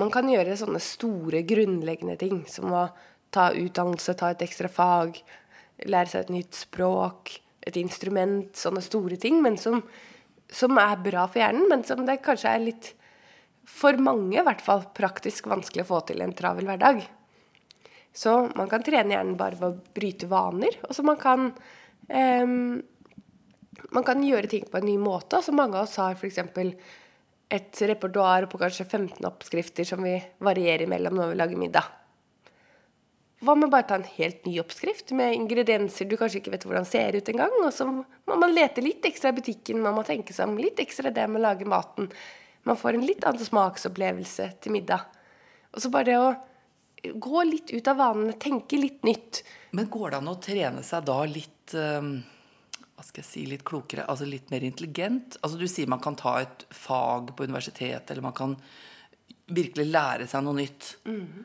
Man 0.00 0.10
kan 0.10 0.28
gjøre 0.28 0.56
sånne 0.56 0.80
store, 0.80 1.42
grunnleggende 1.44 2.16
ting 2.16 2.42
som 2.48 2.72
å 2.72 2.86
ta 3.32 3.50
utdannelse, 3.52 4.14
ta 4.16 4.30
et 4.32 4.44
ekstra 4.44 4.70
fag, 4.72 5.18
lære 5.84 6.12
seg 6.12 6.24
et 6.24 6.32
nytt 6.32 6.56
språk, 6.56 7.34
et 7.66 7.76
instrument, 7.80 8.48
sånne 8.56 8.82
store 8.84 9.18
ting, 9.20 9.42
men 9.44 9.58
som, 9.60 9.82
som 10.52 10.80
er 10.80 10.96
bra 11.04 11.26
for 11.28 11.42
hjernen, 11.42 11.68
men 11.70 11.84
som 11.84 12.04
det 12.08 12.22
kanskje 12.24 12.52
er 12.52 12.64
litt 12.64 12.92
for 13.68 13.96
mange 14.00 14.38
i 14.40 14.44
hvert 14.44 14.64
fall 14.64 14.86
praktisk 14.96 15.46
vanskelig 15.52 15.84
å 15.84 15.90
få 15.92 16.00
til 16.08 16.22
i 16.22 16.26
en 16.26 16.34
travel 16.36 16.66
hverdag. 16.68 17.04
Så 18.12 18.34
man 18.58 18.68
kan 18.68 18.84
trene 18.84 19.14
hjernen 19.14 19.38
bare 19.40 19.56
ved 19.60 19.68
å 19.70 19.94
bryte 19.96 20.28
vaner. 20.28 20.76
Og 20.88 20.96
så 20.96 21.04
man 21.06 21.20
kan 21.20 21.48
eh, 22.08 22.82
man 23.90 24.04
kan 24.06 24.22
gjøre 24.24 24.50
ting 24.50 24.68
på 24.68 24.78
en 24.78 24.86
ny 24.86 24.98
måte. 25.00 25.38
Altså 25.38 25.54
mange 25.56 25.78
av 25.78 25.86
oss 25.86 25.98
har 26.00 26.16
f.eks. 26.16 26.38
et 27.52 27.82
repertoar 27.88 28.46
på 28.50 28.60
kanskje 28.60 28.86
15 28.86 29.26
oppskrifter 29.28 29.88
som 29.88 30.04
vi 30.04 30.14
varierer 30.44 30.88
mellom 30.90 31.18
når 31.18 31.32
vi 31.32 31.40
lager 31.40 31.60
middag. 31.60 31.90
Hva 33.42 33.56
med 33.58 33.72
bare 33.72 33.88
ta 33.88 33.96
en 33.98 34.06
helt 34.06 34.44
ny 34.46 34.54
oppskrift 34.62 35.10
med 35.18 35.34
ingredienser 35.34 36.06
du 36.06 36.14
kanskje 36.18 36.38
ikke 36.38 36.52
vet 36.52 36.66
hvordan 36.68 36.86
ser 36.86 37.16
ut 37.18 37.30
engang? 37.32 37.56
Og 37.64 37.72
så 37.74 37.88
må 37.88 38.36
man 38.38 38.54
lete 38.54 38.84
litt 38.84 39.02
ekstra 39.08 39.32
i 39.32 39.38
butikken, 39.40 39.82
man 39.82 39.96
må 39.96 40.04
tenke 40.06 40.34
seg 40.36 40.46
om 40.46 40.60
litt 40.62 40.78
ekstra 40.82 41.10
det 41.10 41.26
med 41.26 41.42
å 41.42 41.48
lage 41.48 41.66
maten. 41.66 42.06
Man 42.62 42.78
får 42.78 42.94
en 42.94 43.06
litt 43.08 43.26
annen 43.26 43.42
smaksopplevelse 43.42 44.46
til 44.62 44.76
middag. 44.76 45.08
Og 45.74 45.82
så 45.82 45.90
bare 45.90 46.06
det 46.06 46.20
å 46.22 46.30
gå 47.02 47.44
litt 47.48 47.72
ut 47.74 47.88
av 47.90 47.98
vanene, 47.98 48.36
tenke 48.40 48.78
litt 48.78 49.02
nytt. 49.06 49.42
Men 49.74 49.90
går 49.90 50.12
det 50.12 50.20
an 50.22 50.30
å 50.30 50.38
trene 50.42 50.84
seg 50.86 51.06
da 51.08 51.18
litt 51.26 51.74
um, 51.74 52.14
hva 52.92 53.04
skal 53.08 53.24
jeg 53.24 53.28
si, 53.28 53.42
litt 53.50 53.64
klokere, 53.66 54.04
altså 54.06 54.28
litt 54.28 54.52
mer 54.52 54.62
intelligent? 54.62 55.38
Altså 55.42 55.58
Du 55.58 55.66
sier 55.66 55.90
man 55.90 56.02
kan 56.02 56.14
ta 56.18 56.36
et 56.42 56.66
fag 56.70 57.32
på 57.34 57.48
universitetet, 57.48 58.12
eller 58.12 58.28
man 58.28 58.36
kan 58.36 58.54
virkelig 59.50 59.88
lære 59.88 60.28
seg 60.30 60.44
noe 60.46 60.60
nytt. 60.60 60.92
Mm. 61.08 61.42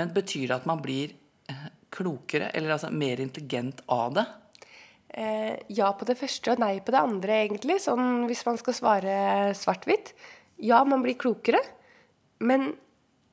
Men 0.00 0.12
betyr 0.16 0.48
det 0.48 0.56
at 0.56 0.66
man 0.68 0.82
blir 0.82 1.14
eh, 1.52 1.68
klokere, 1.94 2.50
eller 2.50 2.74
altså 2.74 2.90
mer 2.90 3.22
intelligent 3.22 3.84
av 3.94 4.18
det? 4.18 4.26
Eh, 5.08 5.54
ja 5.78 5.92
på 5.96 6.08
det 6.08 6.18
første 6.18 6.56
og 6.56 6.64
nei 6.64 6.74
på 6.82 6.96
det 6.96 7.04
andre, 7.06 7.38
egentlig. 7.44 7.78
Sånn 7.84 8.26
hvis 8.26 8.42
man 8.48 8.58
skal 8.58 8.76
svare 8.76 9.14
svart-hvitt. 9.56 10.12
Ja, 10.58 10.82
man 10.82 11.06
blir 11.06 11.18
klokere. 11.20 11.62
Men 12.42 12.72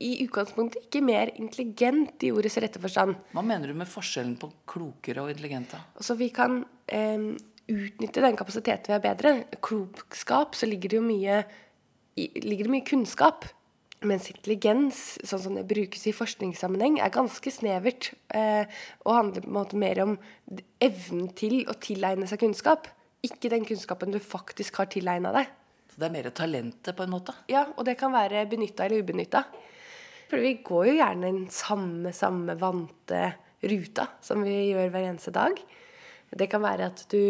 i 0.03 0.11
utgangspunktet 0.25 0.87
ikke 0.87 1.01
mer 1.05 1.31
intelligent 1.39 2.23
i 2.25 2.31
ordets 2.35 2.57
rette 2.59 2.81
forstand. 2.83 3.15
Hva 3.31 3.43
mener 3.45 3.71
du 3.71 3.77
med 3.77 3.87
forskjellen 3.87 4.35
på 4.39 4.49
klokere 4.67 5.23
og 5.23 5.31
intelligente? 5.31 5.79
Altså, 5.95 6.17
vi 6.19 6.29
kan 6.35 6.63
eh, 6.91 7.29
utnytte 7.71 8.23
den 8.23 8.39
kapasiteten 8.39 8.91
vi 8.91 8.97
har 8.97 9.03
bedre. 9.03 9.35
Klokskap, 9.63 10.57
så 10.57 10.67
ligger 10.67 10.91
det 10.91 10.99
jo 10.99 11.05
mye, 11.05 11.43
ligger 12.17 12.67
det 12.67 12.73
mye 12.73 12.87
kunnskap. 12.87 13.47
Mens 14.05 14.27
intelligens, 14.29 15.15
sånn 15.25 15.41
som 15.41 15.55
det 15.57 15.63
brukes 15.69 16.03
i 16.05 16.13
forskningssammenheng, 16.13 16.99
er 17.01 17.13
ganske 17.13 17.53
snevert. 17.53 18.11
Eh, 18.35 18.67
og 19.07 19.15
handler 19.15 19.45
på 19.45 19.49
en 19.49 19.59
måte 19.61 19.79
mer 19.79 20.01
om 20.03 20.17
evnen 20.83 21.29
til 21.39 21.61
å 21.71 21.77
tilegne 21.79 22.27
seg 22.29 22.43
kunnskap. 22.43 22.91
Ikke 23.25 23.49
den 23.49 23.63
kunnskapen 23.65 24.11
du 24.13 24.19
faktisk 24.21 24.81
har 24.81 24.91
tilegna 24.91 25.31
deg. 25.33 25.47
Så 25.89 26.03
det 26.03 26.09
er 26.09 26.13
mer 26.17 26.27
talentet, 26.35 26.91
på 26.91 27.05
en 27.05 27.15
måte? 27.15 27.33
Ja, 27.49 27.63
og 27.71 27.87
det 27.87 27.95
kan 27.97 28.11
være 28.13 28.43
benytta 28.51 28.85
eller 28.85 28.99
ubenytta. 28.99 29.45
For 30.29 30.41
vi 30.41 30.57
går 30.65 30.87
jo 30.89 30.95
gjerne 30.97 31.29
den 31.29 31.43
samme, 31.53 32.13
samme 32.15 32.55
vante 32.59 33.27
ruta 33.65 34.07
som 34.23 34.43
vi 34.45 34.71
gjør 34.71 34.89
hver 34.93 35.09
eneste 35.09 35.33
dag. 35.35 35.59
Det 36.35 36.47
kan 36.51 36.63
være 36.63 36.89
at 36.89 37.05
du 37.11 37.21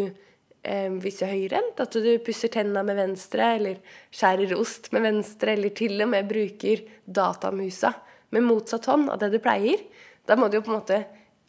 eh, 0.66 0.90
hvis 1.02 1.20
du 1.20 1.26
er 1.28 1.34
høyrehendt, 1.34 1.82
at 1.84 1.98
du 2.02 2.10
pusser 2.26 2.52
tenna 2.54 2.84
med 2.88 2.98
venstre, 2.98 3.52
eller 3.60 4.00
skjærer 4.14 4.56
ost 4.58 4.92
med 4.96 5.06
venstre, 5.06 5.54
eller 5.54 5.76
til 5.78 6.00
og 6.02 6.12
med 6.14 6.30
bruker 6.30 6.86
datamusa 7.06 7.94
med 8.36 8.46
motsatt 8.48 8.90
hånd 8.90 9.12
av 9.14 9.20
det 9.22 9.32
du 9.36 9.40
pleier. 9.44 9.84
Da 10.26 10.38
må 10.40 10.50
du 10.50 10.60
jo 10.60 10.66
på 10.66 10.74
en 10.74 10.82
måte 10.82 11.04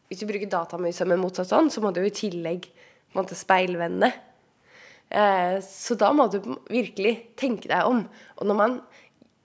Hvis 0.06 0.20
du 0.20 0.28
bruker 0.28 0.46
datamusa 0.46 1.02
med 1.02 1.18
motsatt 1.18 1.50
hånd, 1.50 1.72
så 1.74 1.80
må 1.82 1.90
du 1.90 1.96
jo 1.98 2.06
i 2.06 2.14
tillegg 2.14 2.68
på 2.70 3.16
en 3.16 3.24
måte 3.24 3.34
speilvende. 3.34 4.06
Eh, 5.10 5.56
så 5.66 5.96
da 5.98 6.12
må 6.14 6.28
du 6.30 6.36
virkelig 6.70 7.32
tenke 7.34 7.66
deg 7.66 7.88
om. 7.90 8.04
Og 8.38 8.46
når 8.46 8.58
man, 8.60 8.76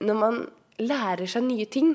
når 0.06 0.20
man 0.20 0.38
lærer 0.80 1.28
seg 1.28 1.44
nye 1.46 1.66
ting 1.70 1.92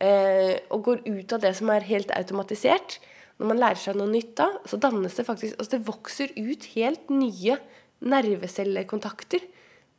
eh, 0.00 0.56
og 0.74 0.82
går 0.88 1.04
ut 1.06 1.34
av 1.36 1.42
det 1.44 1.52
som 1.58 1.70
er 1.72 1.86
helt 1.88 2.10
automatisert, 2.16 2.98
når 3.36 3.50
man 3.50 3.60
lærer 3.60 3.80
seg 3.80 3.98
noe 3.98 4.10
nytt 4.10 4.32
da, 4.38 4.48
så 4.64 4.78
dannes 4.80 5.16
det 5.16 5.26
faktisk 5.26 5.58
altså 5.60 5.76
Det 5.76 5.86
vokser 5.86 6.32
ut 6.36 6.70
helt 6.72 7.10
nye 7.12 7.58
nervecellekontakter 8.06 9.44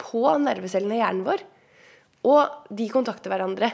på 0.02 0.24
nervecellene 0.42 0.98
i 0.98 1.02
hjernen 1.02 1.26
vår. 1.26 1.44
Og 2.30 2.74
de 2.74 2.88
kontakter 2.90 3.32
hverandre 3.34 3.72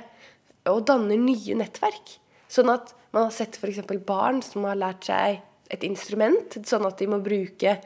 og 0.72 0.84
danner 0.88 1.20
nye 1.20 1.58
nettverk. 1.60 2.18
Sånn 2.52 2.72
at 2.72 2.94
man 3.16 3.28
har 3.28 3.36
sett 3.36 3.58
f.eks. 3.60 3.82
barn 4.06 4.42
som 4.46 4.68
har 4.68 4.80
lært 4.80 5.08
seg 5.08 5.42
et 5.74 5.84
instrument, 5.88 6.60
sånn 6.68 6.86
at 6.88 7.00
de 7.00 7.08
må 7.10 7.20
bruke 7.24 7.78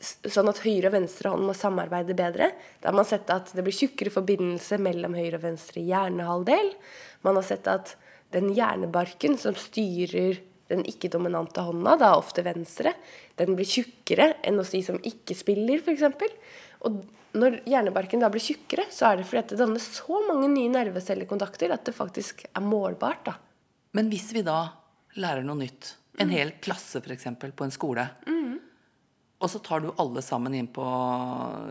sånn 0.00 0.50
at 0.50 0.62
høyre 0.64 0.90
og 0.90 0.96
venstre 0.96 1.32
hånd 1.32 1.46
må 1.46 1.54
samarbeide 1.56 2.16
bedre. 2.18 2.50
Da 2.80 2.90
har 2.90 2.96
man 2.96 3.08
sett 3.08 3.30
at 3.32 3.52
det 3.54 3.64
blir 3.64 3.76
tjukkere 3.76 4.12
forbindelse 4.14 4.78
mellom 4.82 5.16
høyre 5.16 5.38
og 5.38 5.46
venstre 5.46 5.84
hjernehalvdel. 5.84 6.72
Man 7.26 7.38
har 7.38 7.46
sett 7.46 7.68
at 7.70 7.94
den 8.34 8.50
hjernebarken 8.56 9.38
som 9.40 9.56
styrer 9.58 10.40
den 10.72 10.84
ikke-dominante 10.88 11.62
hånda, 11.62 11.96
da 12.00 12.14
ofte 12.16 12.42
venstre, 12.44 12.94
den 13.38 13.52
blir 13.56 13.68
tjukkere 13.68 14.32
enn 14.46 14.56
hos 14.58 14.72
de 14.72 14.80
som 14.86 14.96
ikke 15.04 15.36
spiller, 15.36 15.82
f.eks. 15.84 16.24
Og 16.88 17.02
når 17.36 17.60
hjernebarken 17.68 18.22
da 18.22 18.30
blir 18.32 18.42
tjukkere, 18.42 18.86
så 18.92 19.10
er 19.10 19.20
det 19.20 19.26
fordi 19.28 19.52
det 19.52 19.60
danner 19.60 19.82
så 19.82 20.22
mange 20.28 20.48
nye 20.52 20.72
nervecellekontakter 20.72 21.74
at 21.74 21.84
det 21.86 21.96
faktisk 21.96 22.46
er 22.48 22.64
målbart. 22.64 23.28
da. 23.28 23.36
Men 23.94 24.08
hvis 24.10 24.32
vi 24.34 24.44
da 24.46 24.62
lærer 25.20 25.44
noe 25.46 25.60
nytt, 25.60 25.94
en 26.22 26.30
hel 26.30 26.54
klasse 26.62 27.02
f.eks. 27.02 27.28
på 27.42 27.66
en 27.66 27.74
skole, 27.74 28.08
mm 28.26 28.43
og 29.44 29.50
så 29.52 29.60
tar 29.60 29.82
du 29.84 29.90
alle 30.00 30.22
sammen 30.24 30.54
inn 30.56 30.70
på 30.72 30.84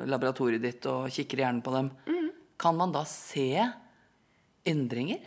laboratoriet 0.06 0.62
ditt 0.62 0.86
og 0.92 1.10
kikker 1.14 1.40
i 1.40 1.46
hjernen 1.46 1.64
på 1.66 1.74
dem. 1.74 1.90
Mm. 2.06 2.28
Kan 2.62 2.78
man 2.78 2.94
da 2.94 3.02
se 3.10 3.48
endringer? 4.70 5.24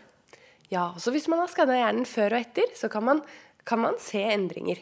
Ja. 0.71 0.95
så 0.99 1.11
Hvis 1.11 1.27
man 1.29 1.43
har 1.43 1.51
skanna 1.51 1.81
hjernen 1.81 2.07
før 2.07 2.37
og 2.37 2.45
etter, 2.45 2.71
så 2.79 2.91
kan 2.93 3.05
man, 3.05 3.25
kan 3.67 3.83
man 3.83 3.99
se 4.03 4.23
endringer. 4.23 4.79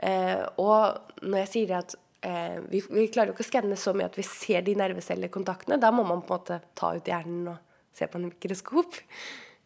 Eh, 0.00 0.40
og 0.56 1.20
når 1.20 1.44
jeg 1.44 1.52
sier 1.52 1.74
at 1.82 1.94
eh, 2.24 2.58
vi, 2.72 2.80
vi, 2.88 3.06
klarer 3.12 3.30
jo 3.30 3.36
ikke 3.36 3.44
å 3.44 3.50
skanne 3.50 3.78
så 3.78 3.92
mye 3.96 4.08
at 4.08 4.18
vi 4.18 4.24
ser 4.26 4.64
de 4.64 4.74
nervecellekontaktene, 4.80 5.80
da 5.82 5.92
må 5.94 6.06
man 6.08 6.24
på 6.24 6.32
en 6.32 6.40
måte 6.40 6.60
ta 6.78 6.94
ut 6.96 7.12
hjernen 7.12 7.52
og 7.52 7.92
se 7.92 8.08
på 8.08 8.18
en 8.18 8.28
mikroskop. 8.30 8.98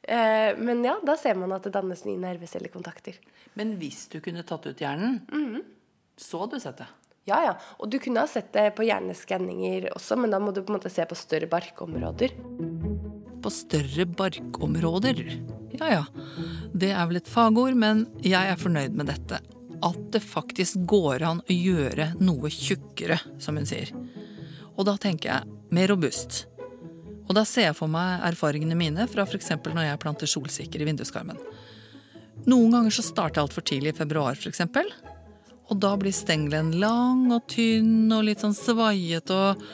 Eh, 0.02 0.50
men 0.58 0.82
ja, 0.86 0.98
da 1.06 1.14
ser 1.18 1.38
man 1.38 1.54
at 1.54 1.66
det 1.66 1.74
dannes 1.78 2.02
nye 2.10 2.20
nervecellekontakter. 2.26 3.22
Men 3.54 3.78
hvis 3.80 4.08
du 4.10 4.18
kunne 4.24 4.44
tatt 4.46 4.66
ut 4.66 4.82
hjernen, 4.82 5.20
mm. 5.30 5.60
så 6.18 6.46
du 6.50 6.58
sett 6.58 6.82
det? 6.82 6.90
Ja, 7.26 7.40
ja. 7.42 7.54
Og 7.82 7.90
du 7.90 7.98
kunne 8.02 8.22
ha 8.22 8.30
sett 8.30 8.52
det 8.54 8.68
på 8.78 8.86
hjerneskanninger 8.86 9.88
også, 9.96 10.18
men 10.20 10.30
da 10.30 10.38
må 10.42 10.52
du 10.54 10.62
på 10.62 10.70
en 10.70 10.78
måte 10.78 10.92
se 10.92 11.02
på 11.06 11.18
større 11.18 11.48
barkområder. 11.50 12.34
På 13.42 13.50
større 13.50 14.06
barkområder? 14.06 15.22
Ja 15.80 15.90
ja. 15.90 16.04
Det 16.72 16.92
er 16.94 17.08
vel 17.10 17.18
et 17.18 17.30
fagord, 17.30 17.74
men 17.74 18.06
jeg 18.22 18.52
er 18.52 18.60
fornøyd 18.60 18.94
med 18.94 19.10
dette. 19.10 19.40
At 19.84 19.98
det 20.14 20.22
faktisk 20.22 20.86
går 20.88 21.24
an 21.26 21.42
å 21.42 21.56
gjøre 21.56 22.12
noe 22.22 22.50
tjukkere, 22.52 23.18
som 23.42 23.58
hun 23.58 23.66
sier. 23.68 23.90
Og 24.76 24.86
da 24.86 24.94
tenker 25.00 25.32
jeg 25.32 25.74
mer 25.74 25.90
robust. 25.90 26.44
Og 27.26 27.34
da 27.34 27.42
ser 27.48 27.72
jeg 27.72 27.78
for 27.78 27.90
meg 27.90 28.22
erfaringene 28.28 28.78
mine 28.78 29.08
fra 29.10 29.26
f.eks. 29.26 29.50
når 29.66 29.82
jeg 29.88 30.02
planter 30.02 30.30
solsikker 30.30 30.82
i 30.82 30.86
vinduskarmen. 30.92 31.42
Noen 32.46 32.70
ganger 32.70 32.94
så 32.94 33.02
starter 33.02 33.40
jeg 33.40 33.48
altfor 33.48 33.66
tidlig 33.66 33.96
i 33.96 33.98
februar, 33.98 34.38
f.eks. 34.38 34.62
Og 35.66 35.80
da 35.82 35.94
blir 35.98 36.14
stengelen 36.14 36.74
lang 36.80 37.26
og 37.34 37.48
tynn 37.50 38.12
og 38.14 38.26
litt 38.28 38.44
sånn 38.44 38.56
svaiete 38.56 39.34
og 39.34 39.64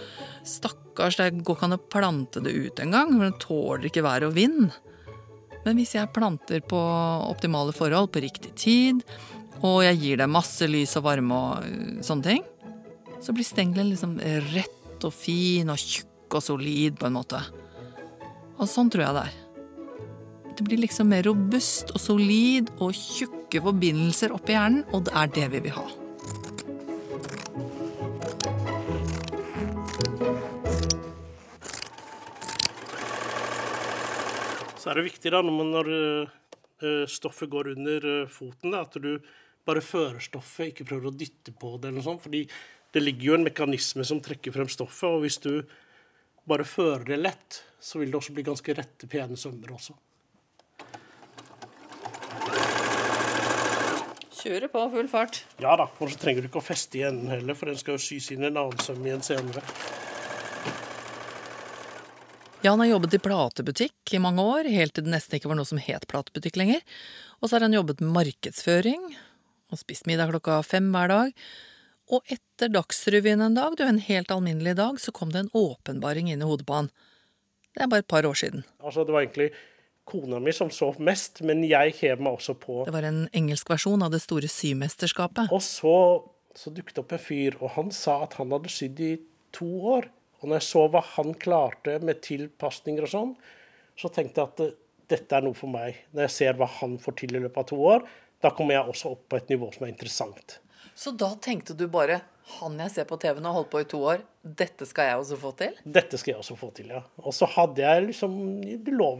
Stakkars, 0.42 1.20
det 1.20 1.44
går 1.46 1.54
ikke 1.54 1.66
an 1.68 1.76
å 1.76 1.84
plante 1.92 2.40
det 2.42 2.50
ut 2.50 2.80
engang, 2.82 3.12
for 3.14 3.28
den 3.28 3.36
tåler 3.42 3.86
ikke 3.86 4.02
vær 4.02 4.24
og 4.26 4.32
vind. 4.34 4.72
Men 5.62 5.78
hvis 5.78 5.94
jeg 5.94 6.10
planter 6.14 6.64
på 6.66 6.80
optimale 7.28 7.74
forhold, 7.76 8.10
på 8.10 8.24
riktig 8.24 8.50
tid, 8.58 9.04
og 9.62 9.84
jeg 9.86 10.00
gir 10.00 10.18
det 10.18 10.26
masse 10.30 10.66
lys 10.66 10.96
og 10.98 11.06
varme 11.06 11.38
og 11.38 11.68
øh, 11.68 12.00
sånne 12.02 12.26
ting, 12.26 12.42
så 13.22 13.34
blir 13.34 13.46
stengelen 13.46 13.92
liksom 13.92 14.16
rett 14.50 15.06
og 15.06 15.14
fin 15.14 15.70
og 15.70 15.78
tjukk 15.78 16.34
og 16.40 16.42
solid 16.42 16.98
på 16.98 17.06
en 17.06 17.14
måte. 17.20 17.38
Og 18.58 18.66
sånn 18.70 18.90
tror 18.90 19.06
jeg 19.06 19.16
det 19.16 19.24
er. 19.28 19.38
Det 20.58 20.66
blir 20.66 20.82
liksom 20.82 21.12
mer 21.12 21.22
robust 21.26 21.94
og 21.94 22.02
solid 22.02 22.72
og 22.82 22.90
tjukke 23.52 23.68
forbindelser 23.68 24.32
oppi 24.32 24.54
hjernen, 24.54 24.84
og 24.96 25.04
det 25.04 25.12
er 25.12 25.28
det 25.36 25.46
vi 25.52 25.60
vil 25.66 25.74
ha. 25.76 25.88
Så 34.80 34.90
er 34.90 34.98
det 34.98 35.04
viktig 35.04 35.30
da, 35.30 35.42
når, 35.44 35.90
uh, 36.82 37.04
stoffet 37.06 37.50
går 37.50 37.74
under 37.76 38.06
uh, 38.24 38.28
foten, 38.28 38.74
at 38.74 38.96
du 38.96 39.18
bare 39.66 39.82
fører 39.84 40.20
stoffet, 40.20 40.72
ikke 40.72 40.88
prøver 40.88 41.10
å 41.10 41.14
dytte 41.14 41.52
på 41.52 41.76
det. 41.76 41.90
eller 41.90 42.00
noe 42.00 42.06
sånt, 42.08 42.24
fordi 42.24 42.46
det 42.92 43.02
ligger 43.02 43.26
jo 43.26 43.34
en 43.36 43.46
mekanisme 43.46 44.04
som 44.04 44.20
trekker 44.20 44.52
frem 44.52 44.68
stoffet, 44.68 45.08
og 45.08 45.22
hvis 45.22 45.38
du 45.44 45.62
bare 46.48 46.64
fører 46.64 47.04
det 47.04 47.20
lett, 47.20 47.60
så 47.78 48.00
vil 48.00 48.10
det 48.10 48.18
også 48.18 48.32
bli 48.34 48.48
ganske 48.48 48.74
rette, 48.74 49.06
pene 49.06 49.36
sømmer 49.36 49.76
også. 49.76 49.94
Kjører 54.42 54.70
på 54.72 54.80
full 54.90 55.06
fart. 55.06 55.44
Ja 55.62 55.76
da, 55.78 55.84
og 55.86 56.08
så 56.10 56.18
trenger 56.18 56.42
du 56.42 56.48
ikke 56.48 56.58
å 56.58 56.64
feste 56.66 56.98
i 56.98 57.04
enden 57.06 57.30
heller, 57.30 57.54
for 57.54 57.70
den 57.70 57.78
skal 57.78 57.94
jo 57.94 58.02
sys 58.02 58.32
inn 58.34 58.42
i 58.42 58.48
en 58.48 58.58
annen 58.58 58.80
søm 58.82 59.04
igjen 59.06 59.22
senere. 59.22 59.62
Jan 62.62 62.78
har 62.82 62.88
jobbet 62.90 63.14
i 63.14 63.20
platebutikk 63.22 64.14
i 64.14 64.22
mange 64.22 64.42
år, 64.42 64.66
helt 64.70 64.96
til 64.98 65.06
det 65.06 65.14
nesten 65.14 65.38
ikke 65.38 65.50
var 65.50 65.58
noe 65.58 65.66
som 65.66 65.78
het 65.82 66.08
platebutikk 66.10 66.58
lenger. 66.58 66.82
Og 67.38 67.46
så 67.46 67.56
har 67.56 67.66
han 67.68 67.74
jobbet 67.74 68.02
med 68.02 68.14
markedsføring 68.16 69.06
og 69.72 69.80
spist 69.80 70.06
middag 70.10 70.30
klokka 70.34 70.58
fem 70.66 70.90
hver 70.94 71.10
dag. 71.10 71.32
Og 72.12 72.26
etter 72.30 72.70
Dagsrevyen 72.70 73.42
en 73.46 73.56
dag, 73.56 73.78
var 73.78 73.90
en 73.90 74.02
helt 74.02 74.34
alminnelig 74.34 74.74
dag, 74.78 74.98
så 74.98 75.14
kom 75.14 75.30
det 75.30 75.44
en 75.44 75.54
åpenbaring 75.54 76.30
inn 76.30 76.42
i 76.42 76.48
hodet 76.50 76.66
på 76.66 76.80
han. 76.80 76.90
Det 77.72 77.86
er 77.86 77.90
bare 77.90 78.04
et 78.04 78.10
par 78.10 78.26
år 78.26 78.36
siden. 78.36 78.66
Altså, 78.82 79.06
det 79.06 79.14
var 79.14 79.22
egentlig 79.22 79.52
kona 80.08 80.40
mi 80.42 80.52
som 80.54 80.70
sov 80.74 80.98
mest, 81.02 81.40
men 81.46 81.62
jeg 81.66 81.94
hev 82.00 82.22
meg 82.22 82.38
også 82.38 82.56
på. 82.58 82.82
Det 82.88 82.94
var 82.94 83.06
en 83.08 83.24
engelsk 83.36 83.70
versjon 83.70 84.02
av 84.04 84.12
det 84.14 84.22
store 84.24 84.50
symesterskapet. 84.50 85.52
Og 85.54 85.62
så, 85.64 85.96
så 86.58 86.72
dukket 86.74 86.98
det 86.98 87.04
opp 87.04 87.14
en 87.16 87.22
fyr, 87.22 87.58
og 87.60 87.74
han 87.76 87.92
sa 87.94 88.22
at 88.26 88.36
han 88.40 88.54
hadde 88.54 88.72
sydd 88.72 89.02
i 89.02 89.12
to 89.54 89.68
år. 89.94 90.10
Og 90.42 90.48
når 90.48 90.58
jeg 90.58 90.68
så 90.72 90.86
hva 90.90 91.04
han 91.14 91.36
klarte 91.38 91.98
med 92.02 92.22
tilpasninger 92.24 93.06
og 93.06 93.12
sånn, 93.12 93.36
så 93.98 94.10
tenkte 94.10 94.42
jeg 94.42 94.50
at 94.50 94.80
dette 95.12 95.38
er 95.38 95.44
noe 95.44 95.56
for 95.56 95.70
meg. 95.70 96.00
Når 96.10 96.26
jeg 96.26 96.36
ser 96.38 96.58
hva 96.58 96.68
han 96.80 96.98
får 97.00 97.18
til 97.20 97.36
i 97.36 97.42
løpet 97.44 97.62
av 97.62 97.68
to 97.70 97.78
år, 97.92 98.04
da 98.42 98.50
kommer 98.50 98.74
jeg 98.74 98.90
også 98.90 99.14
opp 99.14 99.26
på 99.30 99.38
et 99.38 99.52
nivå 99.52 99.68
som 99.74 99.86
er 99.86 99.92
interessant. 99.92 100.58
Så 100.98 101.12
da 101.16 101.30
tenkte 101.40 101.76
du 101.78 101.86
bare 101.92 102.20
han 102.58 102.78
jeg 102.84 102.92
ser 102.94 103.08
på 103.08 103.18
TV 103.22 103.40
nå, 103.42 103.50
holdt 103.54 103.70
på 103.72 103.82
i 103.82 103.88
to 103.88 104.00
år, 104.12 104.22
dette 104.42 104.86
skal 104.88 105.10
jeg 105.10 105.18
også 105.22 105.38
få 105.40 105.52
til? 105.58 105.76
Dette 105.98 106.18
skal 106.20 106.34
jeg 106.34 106.42
også 106.42 106.56
få 106.58 106.70
til, 106.76 106.94
ja. 106.94 107.02
Og 107.22 107.34
så 107.36 107.48
hadde 107.54 107.84
jeg 107.84 108.06
liksom 108.08 108.38
Det 108.62 108.94
lå 108.94 109.10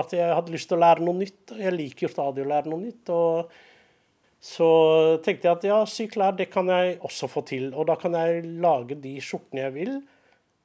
at 0.00 0.16
jeg 0.16 0.32
hadde 0.32 0.54
lyst 0.54 0.70
til 0.70 0.78
å 0.78 0.82
lære 0.82 1.04
noe 1.06 1.20
nytt. 1.20 1.54
Jeg 1.58 1.74
liker 1.76 2.08
jo 2.08 2.12
stadig 2.12 2.44
å 2.44 2.50
lære 2.52 2.72
noe 2.72 2.82
nytt. 2.86 3.12
og 3.12 3.52
så 4.42 4.68
tenkte 5.22 5.46
jeg 5.46 5.54
at 5.54 5.64
ja, 5.68 5.76
sy 5.86 6.08
klær, 6.10 6.34
det 6.34 6.48
kan 6.50 6.66
jeg 6.66 6.96
også 7.06 7.28
få 7.30 7.44
til. 7.46 7.68
Og 7.78 7.86
da 7.86 7.94
kan 8.00 8.16
jeg 8.18 8.42
lage 8.64 8.96
de 8.98 9.14
skjortene 9.22 9.68
jeg 9.68 9.74
vil, 9.76 9.92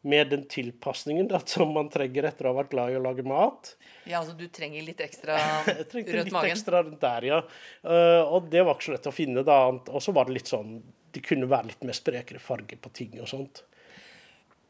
med 0.08 0.32
den 0.32 0.48
tilpasningen 0.50 1.28
da, 1.30 1.44
som 1.46 1.76
man 1.76 1.92
trenger 1.94 2.26
etter 2.30 2.48
å 2.48 2.54
ha 2.56 2.62
vært 2.62 2.72
glad 2.74 2.94
i 2.94 2.98
å 2.98 3.04
lage 3.04 3.26
mat. 3.28 3.76
Ja, 4.08 4.24
altså 4.24 4.34
du 4.40 4.48
trenger 4.54 4.86
litt 4.86 5.02
ekstra 5.04 5.38
Jeg 5.68 5.88
trengte 5.92 6.24
litt 6.24 6.38
ekstra 6.48 6.82
der, 6.88 7.28
ja. 7.28 7.42
Uh, 7.86 8.24
og 8.26 8.50
det 8.50 8.64
var 8.66 8.78
ikke 8.78 8.88
så 8.88 8.96
lett 8.96 9.10
å 9.12 9.14
finne, 9.14 9.46
da. 9.46 9.60
Og 9.70 10.02
så 10.02 10.16
var 10.16 10.30
det 10.30 10.40
litt 10.40 10.50
sånn 10.50 10.80
Det 11.18 11.26
kunne 11.26 11.50
være 11.50 11.72
litt 11.72 11.84
mer 11.88 11.98
sprekere 11.98 12.42
farge 12.44 12.78
på 12.78 12.94
ting 12.94 13.18
og 13.18 13.30
sånt. 13.32 13.64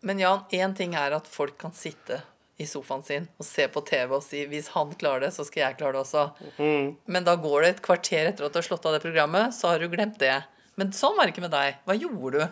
Men 0.07 0.21
Jan, 0.21 0.45
én 0.55 0.75
ting 0.77 0.93
er 0.95 1.15
at 1.17 1.27
folk 1.27 1.57
kan 1.59 1.73
sitte 1.75 2.21
i 2.57 2.65
sofaen 2.65 3.03
sin 3.05 3.25
og 3.37 3.45
se 3.45 3.67
på 3.69 3.81
TV 3.85 4.13
og 4.15 4.23
si 4.23 4.45
'hvis 4.45 4.69
han 4.73 4.93
klarer 4.97 5.27
det, 5.27 5.33
så 5.33 5.45
skal 5.45 5.61
jeg 5.61 5.77
klare 5.77 5.93
det 5.93 6.05
også'. 6.05 6.95
Men 7.05 7.23
da 7.23 7.35
går 7.35 7.61
det 7.61 7.69
et 7.69 7.81
kvarter 7.81 8.29
etter 8.29 8.45
at 8.45 8.53
du 8.53 8.59
har 8.59 8.69
slått 8.69 8.85
av 8.85 8.93
det 8.93 9.03
programmet, 9.03 9.53
så 9.53 9.69
har 9.69 9.79
du 9.79 9.89
glemt 9.89 10.17
det. 10.17 10.43
Men 10.77 10.91
sånn 10.91 11.17
var 11.17 11.25
det 11.25 11.33
ikke 11.33 11.49
med 11.49 11.51
deg. 11.51 11.75
Hva 11.85 11.97
gjorde 11.97 12.39
du? 12.39 12.47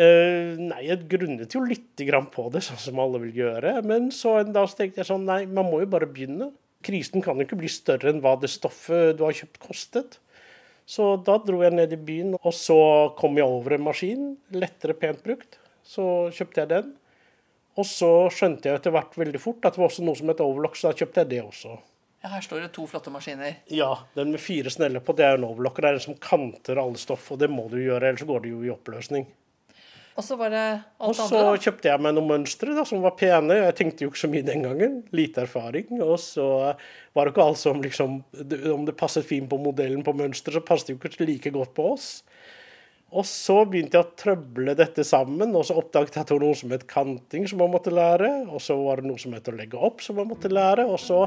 Uh, 0.00 0.56
nei, 0.56 0.86
jeg 0.86 1.08
grunnet 1.10 1.52
jo 1.52 1.64
litt 1.66 1.96
grann 1.96 2.28
på 2.30 2.46
det, 2.52 2.62
sånn 2.62 2.78
som 2.78 3.00
alle 3.02 3.20
vil 3.26 3.34
gjøre. 3.42 3.82
Men 3.84 4.10
så 4.10 4.38
en 4.40 4.52
dag 4.52 4.68
så 4.70 4.76
tenkte 4.80 5.02
jeg 5.02 5.10
sånn, 5.10 5.26
nei, 5.28 5.44
man 5.46 5.68
må 5.68 5.82
jo 5.82 5.90
bare 5.90 6.08
begynne. 6.08 6.52
Krisen 6.86 7.20
kan 7.20 7.36
jo 7.36 7.44
ikke 7.44 7.58
bli 7.60 7.68
større 7.68 8.08
enn 8.08 8.22
hva 8.24 8.36
det 8.40 8.48
stoffet 8.48 9.18
du 9.18 9.24
har 9.26 9.36
kjøpt, 9.36 9.60
kostet. 9.60 10.20
Så 10.90 11.12
da 11.22 11.36
dro 11.38 11.60
jeg 11.62 11.76
ned 11.76 11.92
i 11.94 11.98
byen, 12.02 12.34
og 12.40 12.54
så 12.56 12.78
kom 13.18 13.38
jeg 13.38 13.46
over 13.46 13.76
en 13.76 13.84
maskin, 13.86 14.24
lettere 14.50 14.96
pent 14.98 15.22
brukt. 15.22 15.60
Så 15.86 16.02
kjøpte 16.34 16.64
jeg 16.64 16.70
den. 16.72 16.90
Og 17.78 17.86
så 17.86 18.10
skjønte 18.34 18.66
jeg 18.66 18.80
etter 18.80 18.94
hvert 18.94 19.14
veldig 19.18 19.40
fort 19.40 19.62
at 19.64 19.76
det 19.76 19.82
var 19.82 19.92
også 19.92 20.04
noe 20.04 20.18
som 20.18 20.32
het 20.32 20.42
overlock, 20.42 20.74
så 20.76 20.90
da 20.90 20.98
kjøpte 20.98 21.22
jeg 21.22 21.30
det 21.30 21.40
også. 21.44 21.76
Ja, 22.20 22.32
her 22.34 22.42
står 22.44 22.64
det 22.64 22.72
to 22.76 22.82
flotte 22.90 23.12
maskiner. 23.14 23.60
Ja, 23.72 23.92
den 24.18 24.34
med 24.34 24.42
fire 24.42 24.72
sneller 24.72 25.00
på, 25.00 25.14
det 25.16 25.24
er 25.24 25.38
en 25.38 25.46
overlock. 25.46 25.78
Det 25.78 25.88
er 25.88 25.96
den 25.96 26.04
som 26.04 26.18
kanter 26.20 26.82
alle 26.82 27.00
stoff, 27.00 27.30
og 27.32 27.38
det 27.40 27.48
må 27.48 27.68
du 27.70 27.78
gjøre, 27.78 28.10
ellers 28.10 28.26
går 28.28 28.42
det 28.44 28.50
jo 28.50 28.64
i 28.66 28.72
oppløsning. 28.74 29.24
Og 30.18 30.24
så 30.26 30.36
var 30.36 30.50
det 30.52 30.64
alt 30.98 31.16
så 31.16 31.26
andre, 31.28 31.42
da. 31.46 31.60
kjøpte 31.64 31.88
jeg 31.88 32.02
meg 32.02 32.14
noen 32.16 32.28
mønstre 32.28 32.84
som 32.88 33.04
var 33.04 33.14
pene. 33.18 33.56
Jeg 33.60 33.76
tenkte 33.78 34.04
jo 34.04 34.10
ikke 34.10 34.22
så 34.24 34.30
mye 34.32 34.46
den 34.46 34.64
gangen. 34.66 34.96
Lite 35.16 35.44
erfaring. 35.46 36.00
Og 36.02 36.18
så 36.22 36.46
var 37.14 37.26
det 37.26 37.32
ikke 37.32 37.46
alt 37.46 37.60
som 37.60 37.80
liksom 37.84 38.18
Om 38.74 38.88
det 38.88 38.96
passet 38.98 39.26
fint 39.26 39.48
på 39.50 39.60
modellen 39.62 40.02
på 40.06 40.14
mønsteret, 40.16 40.58
så 40.58 40.66
passet 40.66 40.90
det 40.90 40.98
jo 40.98 41.12
ikke 41.12 41.28
like 41.28 41.54
godt 41.54 41.74
på 41.78 41.92
oss. 41.94 42.10
Og 43.10 43.26
så 43.26 43.56
begynte 43.66 43.98
jeg 43.98 44.06
å 44.06 44.18
trøble 44.18 44.74
dette 44.78 45.02
sammen, 45.06 45.50
og 45.58 45.64
så 45.66 45.74
oppdaget 45.80 46.14
jeg 46.14 46.22
at 46.22 46.28
det 46.30 46.36
var 46.36 46.44
noe 46.44 46.58
som 46.60 46.74
het 46.74 46.86
kanting 46.90 47.48
som 47.50 47.58
man 47.62 47.72
måtte 47.72 47.94
lære. 47.94 48.30
Og 48.50 48.62
så 48.62 48.76
var 48.78 49.00
det 49.00 49.10
noe 49.10 49.18
som 49.18 49.34
het 49.34 49.50
å 49.50 49.56
legge 49.56 49.80
opp 49.80 50.04
som 50.04 50.20
man 50.20 50.30
måtte 50.30 50.52
lære. 50.52 50.86
Og 50.86 51.00
så 51.02 51.24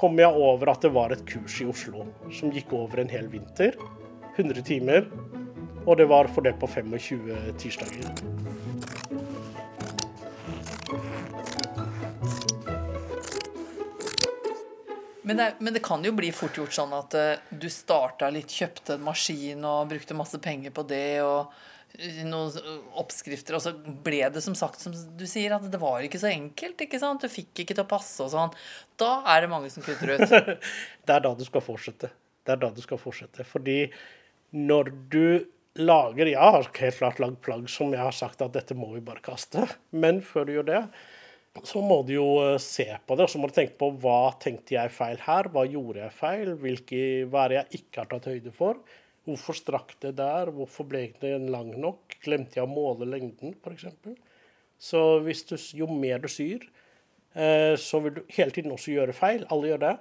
kom 0.00 0.16
jeg 0.20 0.32
over 0.32 0.72
at 0.72 0.86
det 0.86 0.94
var 0.96 1.12
et 1.12 1.26
kurs 1.28 1.60
i 1.60 1.68
Oslo 1.68 2.08
som 2.32 2.54
gikk 2.54 2.72
over 2.76 3.02
en 3.02 3.12
hel 3.12 3.28
vinter. 3.32 3.76
100 4.38 4.64
timer. 4.64 5.08
Og 5.86 5.96
det 5.96 6.06
var 6.10 6.28
fordelt 6.34 6.60
på 6.60 6.68
25 6.68 7.54
tirsdager. 7.58 8.10
Men 15.30 15.36
det, 15.36 15.54
men 15.58 15.74
det 15.74 15.82
kan 15.86 16.02
jo 16.04 16.10
bli 16.12 16.32
fort 16.34 16.56
gjort 16.58 16.74
sånn 16.74 16.90
at 16.96 17.14
eh, 17.14 17.42
du 17.54 17.68
starta 17.70 18.32
litt, 18.34 18.50
kjøpte 18.50 18.96
en 18.96 19.04
maskin 19.06 19.60
og 19.62 19.92
brukte 19.92 20.16
masse 20.18 20.40
penger 20.42 20.72
på 20.74 20.82
det, 20.90 21.20
og 21.22 21.52
eh, 21.94 22.24
noen 22.26 22.50
oppskrifter, 22.98 23.54
og 23.54 23.62
så 23.62 23.70
ble 23.78 24.24
det 24.34 24.42
som 24.42 24.56
sagt, 24.58 24.82
som 24.82 24.90
du 24.90 25.22
sier, 25.30 25.54
at 25.54 25.68
det 25.70 25.78
var 25.78 26.02
ikke 26.02 26.18
så 26.18 26.32
enkelt. 26.32 26.82
ikke 26.82 26.98
sant? 26.98 27.22
Du 27.22 27.30
fikk 27.30 27.62
ikke 27.62 27.76
til 27.76 27.84
å 27.84 27.92
passe 27.92 28.26
og 28.26 28.32
sånn. 28.34 28.56
Da 28.98 29.20
er 29.30 29.44
det 29.44 29.52
mange 29.52 29.70
som 29.70 29.86
kutter 29.86 30.16
ut. 30.16 30.26
Det 31.06 31.14
er 31.14 31.22
da 31.22 31.32
du 31.38 31.46
skal 31.46 31.62
fortsette. 31.62 32.10
Det 32.42 32.56
er 32.56 32.64
da 32.66 32.74
du 32.74 32.82
skal 32.82 32.98
fortsette. 32.98 33.46
Fordi 33.46 33.78
når 34.50 34.90
du 35.14 35.46
lager 35.78 36.26
Jeg 36.26 36.40
har 36.40 36.66
helt 36.66 36.98
klart 36.98 37.20
lagd 37.22 37.40
plagg 37.44 37.68
som 37.70 37.92
jeg 37.94 38.02
har 38.02 38.14
sagt 38.16 38.42
at 38.42 38.54
dette 38.56 38.74
må 38.74 38.90
vi 38.94 39.02
bare 39.04 39.22
kaste. 39.24 39.66
Men 39.90 40.20
før 40.24 40.46
du 40.46 40.54
gjør 40.56 40.68
det, 40.70 40.80
så 41.66 41.82
må 41.82 42.00
du 42.06 42.14
jo 42.14 42.28
eh, 42.44 42.56
se 42.62 42.86
på 43.06 43.16
det. 43.16 43.26
Og 43.26 43.32
så 43.32 43.40
må 43.42 43.50
du 43.50 43.56
tenke 43.56 43.78
på 43.80 43.90
hva 44.02 44.32
tenkte 44.42 44.76
jeg 44.76 44.94
feil 44.94 45.20
her? 45.26 45.50
Hva 45.52 45.66
gjorde 45.68 46.04
jeg 46.04 46.16
feil? 46.16 46.52
Hvilke, 46.62 47.04
hva 47.30 47.46
er 47.46 47.56
jeg 47.60 47.82
ikke 47.82 48.02
har 48.02 48.10
tatt 48.10 48.28
høyde 48.30 48.54
for? 48.54 48.82
Hvorfor 49.28 49.58
strakk 49.58 49.94
det 50.02 50.14
der? 50.18 50.52
Hvorfor 50.54 50.88
ble 50.90 51.08
det 51.20 51.36
lang 51.52 51.74
nok? 51.78 52.18
Glemte 52.24 52.58
jeg 52.58 52.66
å 52.66 52.70
måle 52.70 53.08
lengden, 53.08 53.54
f.eks.? 53.60 53.90
Så 54.80 55.00
du, 55.20 55.56
jo 55.76 55.90
mer 55.92 56.22
du 56.22 56.28
syr, 56.32 56.62
eh, 57.36 57.74
så 57.76 58.00
vil 58.00 58.16
du 58.16 58.22
hele 58.32 58.54
tiden 58.54 58.72
også 58.72 58.94
gjøre 58.94 59.16
feil. 59.16 59.44
Alle 59.52 59.74
gjør 59.74 59.84
det. 59.84 59.96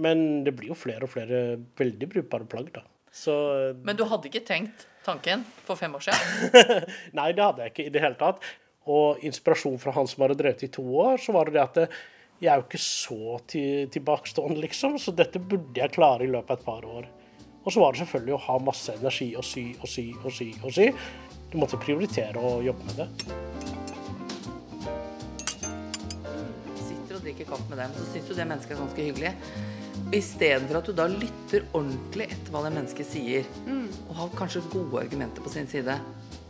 Men 0.00 0.44
det 0.46 0.54
blir 0.56 0.72
jo 0.72 0.78
flere 0.78 1.06
og 1.06 1.12
flere 1.12 1.58
veldig 1.78 2.08
brukbare 2.12 2.46
plagg, 2.48 2.70
da. 2.76 2.84
Så 3.12 3.34
eh, 3.56 3.76
Men 3.84 3.98
du 3.98 4.04
hadde 4.08 4.30
ikke 4.30 4.44
tenkt 4.46 4.86
tanken 5.04 5.44
for 5.66 5.78
fem 5.80 5.94
år 5.96 6.06
siden? 6.08 6.56
Nei, 7.18 7.30
det 7.36 7.44
hadde 7.44 7.66
jeg 7.66 7.74
ikke 7.74 7.86
i 7.88 7.92
det 7.94 8.04
hele 8.04 8.18
tatt. 8.20 8.44
Og 8.90 9.22
inspirasjon 9.26 9.78
fra 9.80 9.94
han 9.96 10.08
som 10.08 10.24
hadde 10.24 10.38
drevet 10.40 10.66
i 10.66 10.72
to 10.72 10.84
år, 11.02 11.20
så 11.22 11.34
var 11.36 11.48
det 11.48 11.58
det 11.58 11.64
at 11.64 11.78
det, 11.80 11.88
jeg 12.40 12.48
er 12.52 12.60
jo 12.62 12.64
ikke 12.64 12.80
så 12.80 13.38
til, 13.50 13.88
tilbakestående, 13.92 14.60
liksom, 14.62 14.96
så 14.96 15.12
dette 15.12 15.42
burde 15.42 15.76
jeg 15.76 15.92
klare 15.92 16.24
i 16.24 16.30
løpet 16.30 16.54
av 16.54 16.60
et 16.60 16.64
par 16.64 16.86
år. 16.88 17.08
Og 17.60 17.74
så 17.74 17.82
var 17.82 17.92
det 17.92 18.00
selvfølgelig 18.00 18.36
å 18.38 18.44
ha 18.46 18.56
masse 18.64 18.94
energi 18.96 19.34
og 19.36 19.44
sy 19.44 19.66
og 19.76 19.90
sy 19.92 20.06
og 20.22 20.32
sy 20.32 20.48
og 20.62 20.72
sy. 20.72 20.88
Du 21.52 21.58
måtte 21.60 21.80
prioritere 21.82 22.40
å 22.40 22.60
jobbe 22.64 22.88
med 22.88 23.02
det. 23.02 23.08
sitter 27.10 27.18
og 27.18 27.24
drikker 27.26 27.48
kaffe 27.50 27.68
med 27.68 27.78
dem, 27.82 27.92
så 27.98 28.04
syns 28.12 28.28
du 28.28 28.34
det 28.38 28.46
mennesket 28.46 28.76
er 28.76 28.80
ganske 28.80 29.04
hyggelig. 29.08 29.32
Istedenfor 30.10 30.80
at 30.80 30.88
du 30.90 30.94
da 30.96 31.04
lytter 31.06 31.66
ordentlig 31.70 32.26
etter 32.32 32.50
hva 32.50 32.64
det 32.64 32.72
mennesket 32.74 33.06
sier, 33.06 33.44
og 34.08 34.16
har 34.18 34.32
kanskje 34.38 34.62
gode 34.72 35.04
argumenter 35.04 35.44
på 35.44 35.52
sin 35.52 35.68
side, 35.70 35.94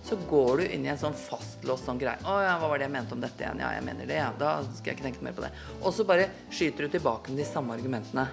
så 0.00 0.16
går 0.30 0.62
du 0.62 0.64
inn 0.72 0.86
i 0.86 0.88
en 0.88 0.98
sånn 0.98 1.12
fastlåst 1.14 1.84
sånn 1.84 1.98
greie. 2.00 2.16
'Å 2.24 2.36
ja, 2.40 2.54
hva 2.58 2.70
var 2.70 2.80
det 2.80 2.86
jeg 2.88 2.94
mente 2.94 3.12
om 3.12 3.20
dette 3.20 3.44
igjen?' 3.44 3.60
'Ja, 3.60 3.72
jeg 3.76 3.84
mener 3.84 4.06
det, 4.08 4.16
ja. 4.16 4.30
Da 4.38 4.62
skal 4.64 4.90
jeg 4.90 4.96
ikke 4.96 5.06
tenke 5.10 5.22
mer 5.22 5.32
på 5.36 5.44
det.' 5.44 5.52
Og 5.82 5.92
så 5.92 6.06
bare 6.08 6.30
skyter 6.50 6.88
du 6.88 6.96
tilbake 6.96 7.28
med 7.28 7.36
de 7.36 7.44
samme 7.44 7.76
argumentene. 7.76 8.28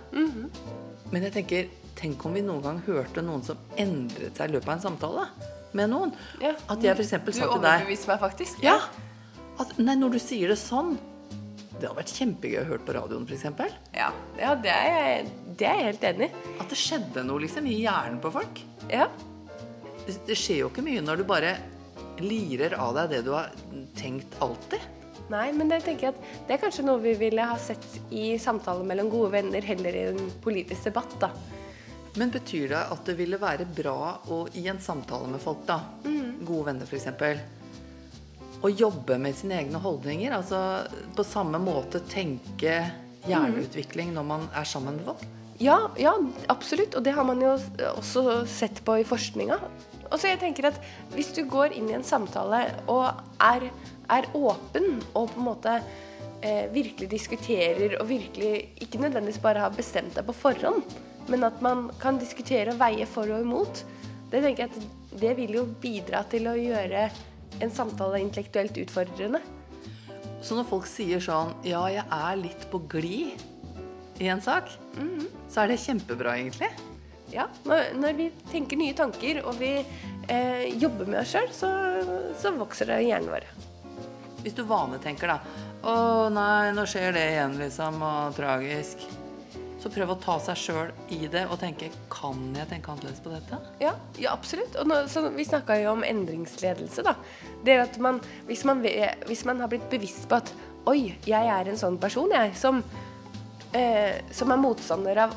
Men 1.12 1.22
jeg 1.28 1.34
tenker, 1.34 1.68
tenk 1.96 2.24
om 2.26 2.34
vi 2.34 2.42
noen 2.42 2.64
gang 2.64 2.80
hørte 2.88 3.22
noen 3.22 3.44
som 3.44 3.58
endret 3.76 4.38
seg 4.38 4.50
i 4.50 4.54
løpet 4.54 4.68
av 4.68 4.74
en 4.78 4.86
samtale 4.88 5.28
med 5.74 5.90
noen. 5.90 6.14
Ja. 6.42 6.56
At 6.70 6.82
jeg 6.82 6.96
f.eks. 6.96 7.10
Sa 7.10 7.20
til 7.20 7.34
deg 7.34 7.44
Du 7.44 7.60
overbeviser 7.60 8.08
meg 8.08 8.20
faktisk. 8.24 8.64
ja. 8.64 8.80
At, 9.60 9.78
nei, 9.80 9.96
når 9.96 10.12
du 10.14 10.20
sier 10.20 10.48
det 10.48 10.58
sånn 10.62 10.98
Det 11.78 11.86
hadde 11.86 12.00
vært 12.00 12.14
kjempegøy 12.18 12.60
å 12.64 12.68
høre 12.72 12.86
på 12.88 12.94
radioen, 12.96 13.26
f.eks. 13.30 13.74
Ja, 13.94 14.10
ja 14.40 14.54
det, 14.58 14.74
er 14.74 14.88
jeg, 14.90 15.32
det 15.60 15.68
er 15.70 15.80
jeg 15.80 15.88
helt 15.92 16.06
enig 16.10 16.30
i. 16.30 16.44
At 16.58 16.72
det 16.74 16.80
skjedde 16.82 17.24
noe 17.28 17.44
liksom 17.44 17.70
i 17.70 17.76
hjernen 17.84 18.22
på 18.24 18.32
folk. 18.34 18.62
Ja. 18.90 19.06
Det, 20.08 20.16
det 20.26 20.38
skjer 20.40 20.64
jo 20.64 20.72
ikke 20.72 20.86
mye 20.86 21.04
når 21.06 21.22
du 21.22 21.28
bare 21.30 21.58
lirer 22.24 22.74
av 22.82 22.96
deg 22.98 23.12
det 23.14 23.26
du 23.28 23.34
har 23.36 23.52
tenkt 23.98 24.40
alltid. 24.42 24.82
Nei, 25.30 25.52
men 25.54 25.70
det 25.70 25.82
tenker 25.84 26.08
jeg 26.08 26.16
at 26.16 26.48
det 26.48 26.56
er 26.56 26.62
kanskje 26.62 26.86
noe 26.88 27.04
vi 27.04 27.14
ville 27.20 27.46
ha 27.46 27.58
sett 27.60 27.86
i 28.16 28.38
samtaler 28.42 28.88
mellom 28.88 29.12
gode 29.12 29.34
venner, 29.36 29.66
heller 29.66 29.98
i 29.98 30.06
en 30.14 30.32
politisk 30.44 30.88
debatt, 30.88 31.18
da. 31.22 31.30
Men 32.18 32.32
betyr 32.34 32.72
det 32.72 32.80
at 32.96 33.04
det 33.06 33.18
ville 33.20 33.38
være 33.38 33.68
bra 33.78 34.16
å, 34.34 34.46
i 34.58 34.66
en 34.72 34.80
samtale 34.82 35.30
med 35.30 35.44
folk, 35.44 35.62
da, 35.68 35.82
gode 36.48 36.72
venner 36.72 36.90
f.eks., 36.90 37.12
å 38.62 38.72
jobbe 38.72 39.18
med 39.22 39.36
sine 39.38 39.60
egne 39.62 39.82
holdninger? 39.82 40.34
Altså 40.34 40.60
på 41.18 41.26
samme 41.28 41.60
måte 41.62 42.02
tenke 42.10 42.80
hjerneutvikling 43.28 44.14
når 44.16 44.28
man 44.28 44.48
er 44.56 44.68
sammen 44.68 45.00
med 45.00 45.10
folk? 45.10 45.26
Ja, 45.62 45.78
ja, 45.98 46.14
absolutt. 46.54 46.96
Og 46.96 47.06
det 47.06 47.16
har 47.18 47.26
man 47.26 47.42
jo 47.42 47.56
også 47.96 48.44
sett 48.50 48.84
på 48.86 49.00
i 49.02 49.08
forskninga. 49.08 49.58
Og 50.08 50.20
så 50.20 50.32
jeg 50.32 50.40
tenker 50.40 50.70
at 50.70 50.78
Hvis 51.16 51.34
du 51.36 51.44
går 51.50 51.74
inn 51.76 51.90
i 51.92 51.98
en 51.98 52.06
samtale 52.06 52.62
og 52.88 53.10
er, 53.44 53.70
er 54.14 54.30
åpen 54.38 55.02
og 55.14 55.34
på 55.34 55.42
en 55.42 55.48
måte 55.48 55.74
eh, 56.42 56.70
virkelig 56.72 57.10
diskuterer 57.12 57.98
og 58.00 58.08
virkelig 58.10 58.70
ikke 58.86 59.02
nødvendigvis 59.02 59.42
bare 59.44 59.66
har 59.66 59.76
bestemt 59.76 60.16
deg 60.16 60.28
på 60.28 60.36
forhånd, 60.38 60.84
men 61.28 61.44
at 61.44 61.60
man 61.66 61.90
kan 62.00 62.22
diskutere 62.22 62.72
og 62.72 62.80
veie 62.80 63.08
for 63.10 63.28
og 63.34 63.44
imot, 63.44 63.84
det 64.32 64.44
tenker 64.44 64.68
jeg 64.68 64.72
at 64.72 65.20
det 65.20 65.34
vil 65.40 65.58
jo 65.58 65.66
bidra 65.82 66.22
til 66.30 66.48
å 66.52 66.56
gjøre 66.56 67.08
en 67.64 67.72
samtale 67.74 68.22
intellektuelt 68.24 68.78
utfordrende. 68.84 69.42
Så 70.42 70.58
når 70.58 70.68
folk 70.70 70.88
sier 70.90 71.22
sånn 71.24 71.56
Ja, 71.66 71.82
jeg 71.90 72.06
er 72.06 72.36
litt 72.40 72.68
på 72.72 72.82
glid 72.90 73.42
i 74.22 74.30
en 74.34 74.42
sak, 74.42 74.70
så 75.50 75.64
er 75.64 75.72
det 75.72 75.82
kjempebra, 75.82 76.38
egentlig. 76.40 76.70
Ja, 77.34 77.48
når, 77.68 77.92
når 78.00 78.16
vi 78.18 78.28
tenker 78.52 78.80
nye 78.80 78.96
tanker 78.98 79.42
og 79.44 79.60
vi 79.60 79.74
eh, 79.78 80.64
jobber 80.80 81.10
med 81.10 81.22
oss 81.22 81.34
sjøl, 81.36 81.50
så, 81.54 81.70
så 82.40 82.54
vokser 82.56 82.90
det 82.90 83.02
i 83.04 83.10
hjernen 83.12 83.34
vår. 83.34 83.46
Hvis 84.42 84.56
du 84.58 84.64
vanetenker, 84.66 85.36
da. 85.36 85.66
Å 85.88 85.96
nei, 86.34 86.72
nå 86.74 86.86
skjer 86.90 87.14
det 87.14 87.26
igjen, 87.34 87.58
liksom, 87.60 88.00
og 88.02 88.38
tragisk. 88.38 89.04
Så 89.88 89.94
prøv 89.96 90.10
å 90.12 90.16
ta 90.20 90.34
seg 90.44 90.58
sjøl 90.60 90.90
i 91.16 91.30
det 91.32 91.46
og 91.48 91.62
tenke 91.62 91.88
Kan 92.12 92.50
jeg 92.58 92.68
tenke 92.68 92.92
annerledes 92.92 93.22
på 93.24 93.32
dette? 93.32 93.56
Ja, 93.80 93.94
ja 94.20 94.34
absolutt. 94.36 94.74
Og 94.82 94.90
nå, 94.90 94.98
vi 95.38 95.46
snakka 95.48 95.78
jo 95.80 95.94
om 95.94 96.04
endringsledelse, 96.04 97.06
da. 97.08 97.14
Det 97.64 97.78
at 97.86 97.96
man 98.04 98.20
hvis, 98.50 98.66
man 98.68 98.84
hvis 98.84 99.46
man 99.48 99.64
har 99.64 99.72
blitt 99.72 99.88
bevisst 99.88 100.28
på 100.28 100.42
at 100.42 100.52
Oi, 100.92 101.14
jeg 101.24 101.52
er 101.54 101.72
en 101.72 101.80
sånn 101.80 101.96
person, 102.00 102.32
jeg, 102.32 102.52
som, 102.60 102.82
eh, 103.76 104.20
som 104.36 104.52
er 104.52 104.60
motstander 104.60 105.20
av 105.26 105.34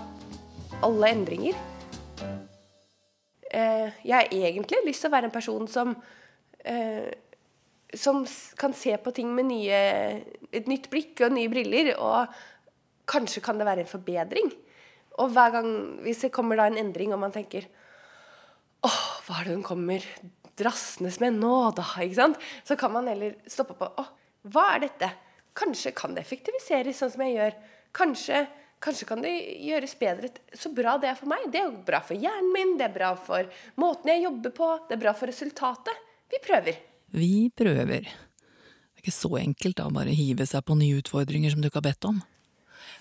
alle 0.86 1.10
endringer. 1.14 1.62
Eh, 3.50 3.88
jeg 4.02 4.14
har 4.14 4.30
egentlig 4.34 4.82
lyst 4.86 5.06
til 5.06 5.10
å 5.10 5.14
være 5.14 5.30
en 5.30 5.34
person 5.34 5.66
som 5.70 5.94
eh, 6.66 7.10
som 7.94 8.22
kan 8.58 8.74
se 8.74 8.96
på 9.02 9.10
ting 9.14 9.30
med 9.34 9.48
nye, 9.48 9.78
et 10.54 10.70
nytt 10.70 10.86
blikk 10.92 11.22
og 11.26 11.34
nye 11.34 11.50
briller, 11.50 11.94
og 11.98 12.30
kanskje 13.11 13.42
kan 13.44 13.59
det 13.59 13.66
være 13.68 13.85
en 13.85 13.90
forbedring. 13.90 14.53
Og 15.20 15.33
hver 15.35 15.57
gang, 15.57 15.70
hvis 16.05 16.23
det 16.25 16.33
kommer 16.35 16.59
da 16.59 16.68
en 16.70 16.79
endring, 16.81 17.12
og 17.14 17.23
man 17.23 17.35
tenker 17.35 17.66
Åh, 18.87 19.01
hva 19.27 19.40
er 19.40 19.51
det 19.51 19.57
hun 19.59 19.66
kommer 19.66 20.05
drassende 20.57 21.11
med 21.20 21.37
nå, 21.40 21.57
da? 21.77 21.85
Ikke 22.01 22.16
sant? 22.16 22.38
Så 22.64 22.79
kan 22.81 22.94
man 22.94 23.11
heller 23.11 23.35
stoppe 23.51 23.77
på 23.77 23.90
Åh, 24.01 24.09
hva 24.53 24.70
er 24.77 24.87
dette? 24.87 25.11
Kanskje 25.59 25.92
kan 25.96 26.14
det 26.16 26.25
effektiviseres 26.25 27.03
sånn 27.03 27.12
som 27.12 27.25
jeg 27.27 27.37
gjør. 27.37 27.59
Kanskje, 27.96 28.44
kanskje 28.81 29.09
kan 29.11 29.25
det 29.25 29.35
gjøres 29.66 29.96
bedre. 30.01 30.31
Så 30.57 30.73
bra 30.73 30.94
det 31.03 31.11
er 31.11 31.18
for 31.18 31.29
meg. 31.29 31.44
Det 31.53 31.61
er 31.61 31.68
jo 31.68 31.83
bra 31.85 32.01
for 32.07 32.16
hjernen 32.16 32.55
min, 32.55 32.77
det 32.81 32.88
er 32.88 32.96
bra 32.96 33.12
for 33.18 33.51
måten 33.83 34.14
jeg 34.14 34.25
jobber 34.25 34.57
på, 34.57 34.73
det 34.88 34.96
er 34.96 35.05
bra 35.05 35.14
for 35.18 35.29
resultatet. 35.29 36.07
Vi 36.31 36.40
prøver. 36.46 36.81
Vi 37.12 37.35
prøver. 37.53 38.07
Det 38.07 39.03
er 39.03 39.05
ikke 39.05 39.16
så 39.16 39.35
enkelt 39.40 39.81
da, 39.81 39.90
bare 39.92 40.14
hive 40.14 40.46
seg 40.49 40.64
på 40.64 40.79
nye 40.79 41.03
utfordringer 41.03 41.53
som 41.53 41.61
du 41.61 41.68
ikke 41.68 41.83
har 41.83 41.90
bedt 41.90 42.09
om. 42.09 42.23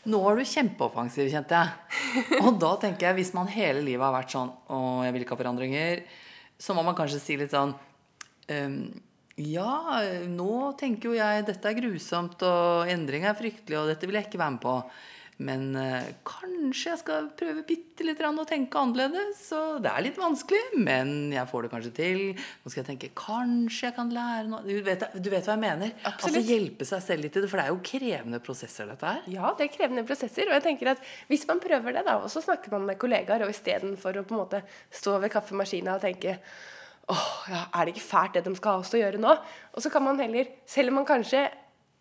Nå 0.07 0.19
er 0.29 0.39
du 0.39 0.47
kjempeoffensiv, 0.47 1.27
kjente 1.31 1.59
jeg. 1.59 2.23
Og 2.45 2.55
da 2.61 2.71
tenker 2.79 3.09
jeg, 3.09 3.17
hvis 3.19 3.33
man 3.35 3.51
hele 3.51 3.83
livet 3.83 4.05
har 4.05 4.15
vært 4.15 4.31
sånn 4.31 4.51
Å, 4.71 4.79
jeg 5.03 5.15
vil 5.15 5.25
ikke 5.25 5.35
ha 5.35 5.41
forandringer. 5.41 6.01
Så 6.59 6.75
må 6.75 6.83
man 6.87 6.95
kanskje 6.95 7.19
si 7.19 7.37
litt 7.39 7.51
sånn 7.55 7.73
um, 7.75 8.79
Ja, 9.43 9.99
nå 10.31 10.73
tenker 10.79 11.11
jo 11.11 11.17
jeg 11.17 11.45
dette 11.47 11.71
er 11.71 11.79
grusomt, 11.79 12.39
og 12.47 12.91
endring 12.91 13.27
er 13.27 13.37
fryktelig, 13.39 13.79
og 13.79 13.91
dette 13.91 14.07
vil 14.07 14.19
jeg 14.19 14.29
ikke 14.29 14.41
være 14.41 14.55
med 14.55 14.63
på. 14.63 14.75
Men 15.39 15.69
eh, 15.79 16.09
kanskje 16.27 16.89
jeg 16.89 16.99
skal 16.99 17.29
prøve 17.39 17.61
bitte 17.67 18.03
litt 18.03 18.19
å 18.19 18.45
tenke 18.47 18.79
annerledes. 18.81 19.39
Så 19.47 19.59
det 19.79 19.91
er 19.91 20.03
litt 20.03 20.17
vanskelig, 20.19 20.59
men 20.83 21.31
jeg 21.31 21.47
får 21.47 21.65
det 21.65 21.69
kanskje 21.71 21.91
til. 21.95 22.23
Nå 22.35 22.71
skal 22.71 22.81
jeg 22.81 22.87
tenke 22.89 23.11
kanskje 23.15 23.87
jeg 23.87 23.95
kan 23.95 24.11
lære 24.11 24.49
noe 24.51 24.59
Du 24.67 24.73
vet, 24.83 25.05
du 25.15 25.29
vet 25.31 25.47
hva 25.47 25.55
jeg 25.55 25.63
mener? 25.63 25.93
Absolutt. 26.03 26.25
Altså 26.27 26.43
Hjelpe 26.49 26.87
seg 26.89 27.05
selv 27.05 27.23
litt 27.23 27.39
i 27.39 27.43
det, 27.45 27.51
for 27.51 27.61
det 27.61 27.67
er 27.67 27.71
jo 27.71 27.79
krevende 27.91 28.41
prosesser, 28.43 28.91
dette 28.91 29.13
her. 29.13 29.29
Ja, 29.31 29.53
det 29.55 29.69
er 29.69 29.71
krevende 29.77 30.03
prosesser. 30.09 30.51
Og 30.51 30.57
jeg 30.57 30.65
tenker 30.67 30.91
at 30.95 31.07
hvis 31.31 31.47
man 31.47 31.63
prøver 31.63 31.95
det, 31.95 32.03
da, 32.09 32.17
og 32.19 32.27
så 32.33 32.43
snakker 32.43 32.75
man 32.75 32.89
med 32.89 32.99
kollegaer, 32.99 33.47
og 33.47 33.55
istedenfor 33.55 34.19
å 34.19 34.25
på 34.27 34.35
en 34.35 34.41
måte 34.43 34.61
stå 34.91 35.15
ved 35.23 35.31
kaffemaskina 35.31 35.95
og 35.95 36.03
tenke 36.03 36.35
åh, 37.09 37.31
ja, 37.49 37.63
er 37.73 37.87
det 37.87 37.95
ikke 37.95 38.05
fælt 38.05 38.35
det 38.37 38.45
de 38.45 38.53
skal 38.59 38.75
ha 38.75 38.83
oss 38.83 38.91
til 38.91 38.99
å 38.99 39.05
gjøre 39.05 39.23
nå? 39.23 39.39
Og 39.71 39.81
så 39.81 39.89
kan 39.93 40.03
man 40.05 40.19
heller, 40.21 40.51
selv 40.69 40.91
om 40.91 40.99
man 40.99 41.07
kanskje 41.09 41.47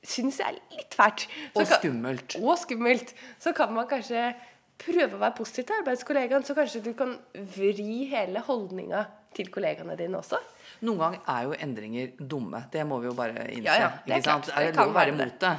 syns 0.04 0.38
jeg 0.38 0.46
er 0.54 0.76
litt 0.76 0.94
fælt 0.94 1.24
så 1.26 1.60
Og 1.60 1.66
kan- 1.66 1.78
skummelt. 1.80 2.36
Og 2.42 2.58
skummelt. 2.58 3.14
Så 3.40 3.52
kan 3.54 3.72
man 3.74 3.86
kanskje 3.90 4.34
prøve 4.78 5.14
å 5.16 5.18
være 5.18 5.34
positiv 5.36 5.66
til 5.66 5.80
arbeidskollegaen, 5.82 6.44
så 6.46 6.54
kanskje 6.54 6.82
du 6.84 6.92
kan 6.94 7.16
vri 7.34 8.06
hele 8.10 8.38
holdninga 8.46 9.06
til 9.34 9.48
kollegaene 9.50 9.96
dine 9.98 10.14
også. 10.20 10.38
Noen 10.86 10.98
ganger 10.98 11.20
er 11.28 11.42
jo 11.48 11.56
endringer 11.58 12.12
dumme. 12.28 12.64
Det 12.70 12.84
må 12.86 13.00
vi 13.02 13.08
jo 13.10 13.14
bare 13.18 13.48
innse. 13.50 13.64
Ja, 13.64 13.74
ja, 13.80 13.90
det 14.06 14.14
er 14.16 14.22
klart. 14.22 14.46
Det 14.46 14.54
Det 14.54 14.68
er 14.68 14.72
kan 14.72 14.86
lov 14.86 14.94
å 14.94 14.98
være 15.00 15.10
det. 15.10 15.18
imot 15.20 15.38
det. 15.40 15.58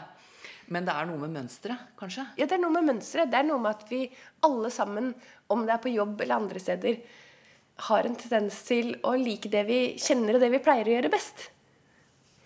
Men 0.69 0.85
det 0.85 0.93
er 0.95 1.05
noe 1.09 1.17
med 1.17 1.31
mønsteret, 1.33 1.77
kanskje? 1.97 2.27
Ja, 2.37 2.45
det 2.45 2.51
er 2.53 2.61
noe 2.61 2.69
med 2.71 2.83
mønsteret. 2.95 3.29
Det 3.31 3.39
er 3.39 3.43
noe 3.43 3.59
med 3.59 3.71
at 3.75 3.89
vi 3.89 4.09
alle 4.43 4.69
sammen, 4.71 5.13
om 5.49 5.65
det 5.65 5.73
er 5.73 5.77
på 5.83 5.93
jobb 5.93 6.21
eller 6.21 6.35
andre 6.35 6.59
steder, 6.59 6.99
har 7.89 8.03
en 8.05 8.15
tendens 8.15 8.61
til 8.67 8.95
å 9.03 9.15
like 9.17 9.49
det 9.49 9.65
vi 9.65 9.95
kjenner 9.97 10.35
og 10.35 10.41
det 10.41 10.51
vi 10.51 10.59
pleier 10.59 10.85
å 10.85 11.01
gjøre 11.01 11.11
best. 11.11 11.49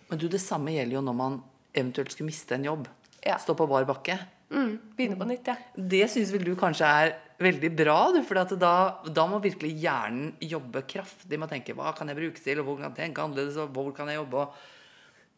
Men 0.09 0.19
du, 0.19 0.27
det 0.29 0.39
samme 0.41 0.71
gjelder 0.71 0.93
jo 0.93 1.01
når 1.01 1.15
man 1.15 1.43
eventuelt 1.73 2.13
skulle 2.13 2.29
miste 2.29 2.55
en 2.57 2.69
jobb. 2.69 2.87
Ja. 3.23 3.37
Stå 3.41 3.55
på 3.57 3.67
bar 3.69 3.85
bakke. 3.89 4.17
Mm, 4.53 4.73
begynne 4.97 5.17
på 5.17 5.25
nytt, 5.27 5.47
ja. 5.49 5.55
Det 5.73 6.05
syns 6.13 6.31
vel 6.33 6.43
du 6.45 6.53
kanskje 6.59 6.85
er 6.85 7.15
veldig 7.43 7.71
bra, 7.75 7.97
du, 8.13 8.19
for 8.27 8.37
da, 8.59 8.75
da 9.09 9.25
må 9.27 9.39
virkelig 9.43 9.71
hjernen 9.81 10.35
jobbe 10.43 10.83
kraftig 10.87 11.39
med 11.39 11.49
å 11.49 11.53
tenke 11.55 11.75
hva 11.75 11.93
kan 11.97 12.11
jeg 12.11 12.19
bruke 12.19 12.43
til, 12.43 12.61
og 12.61 12.67
hvor 12.67 12.77
kan 12.77 12.91
jeg 12.91 12.99
tenke 12.99 13.23
annerledes, 13.23 13.57
og 13.59 13.73
hvor 13.73 13.89
kan 13.95 14.11
jeg 14.11 14.19
jobbe? 14.21 14.45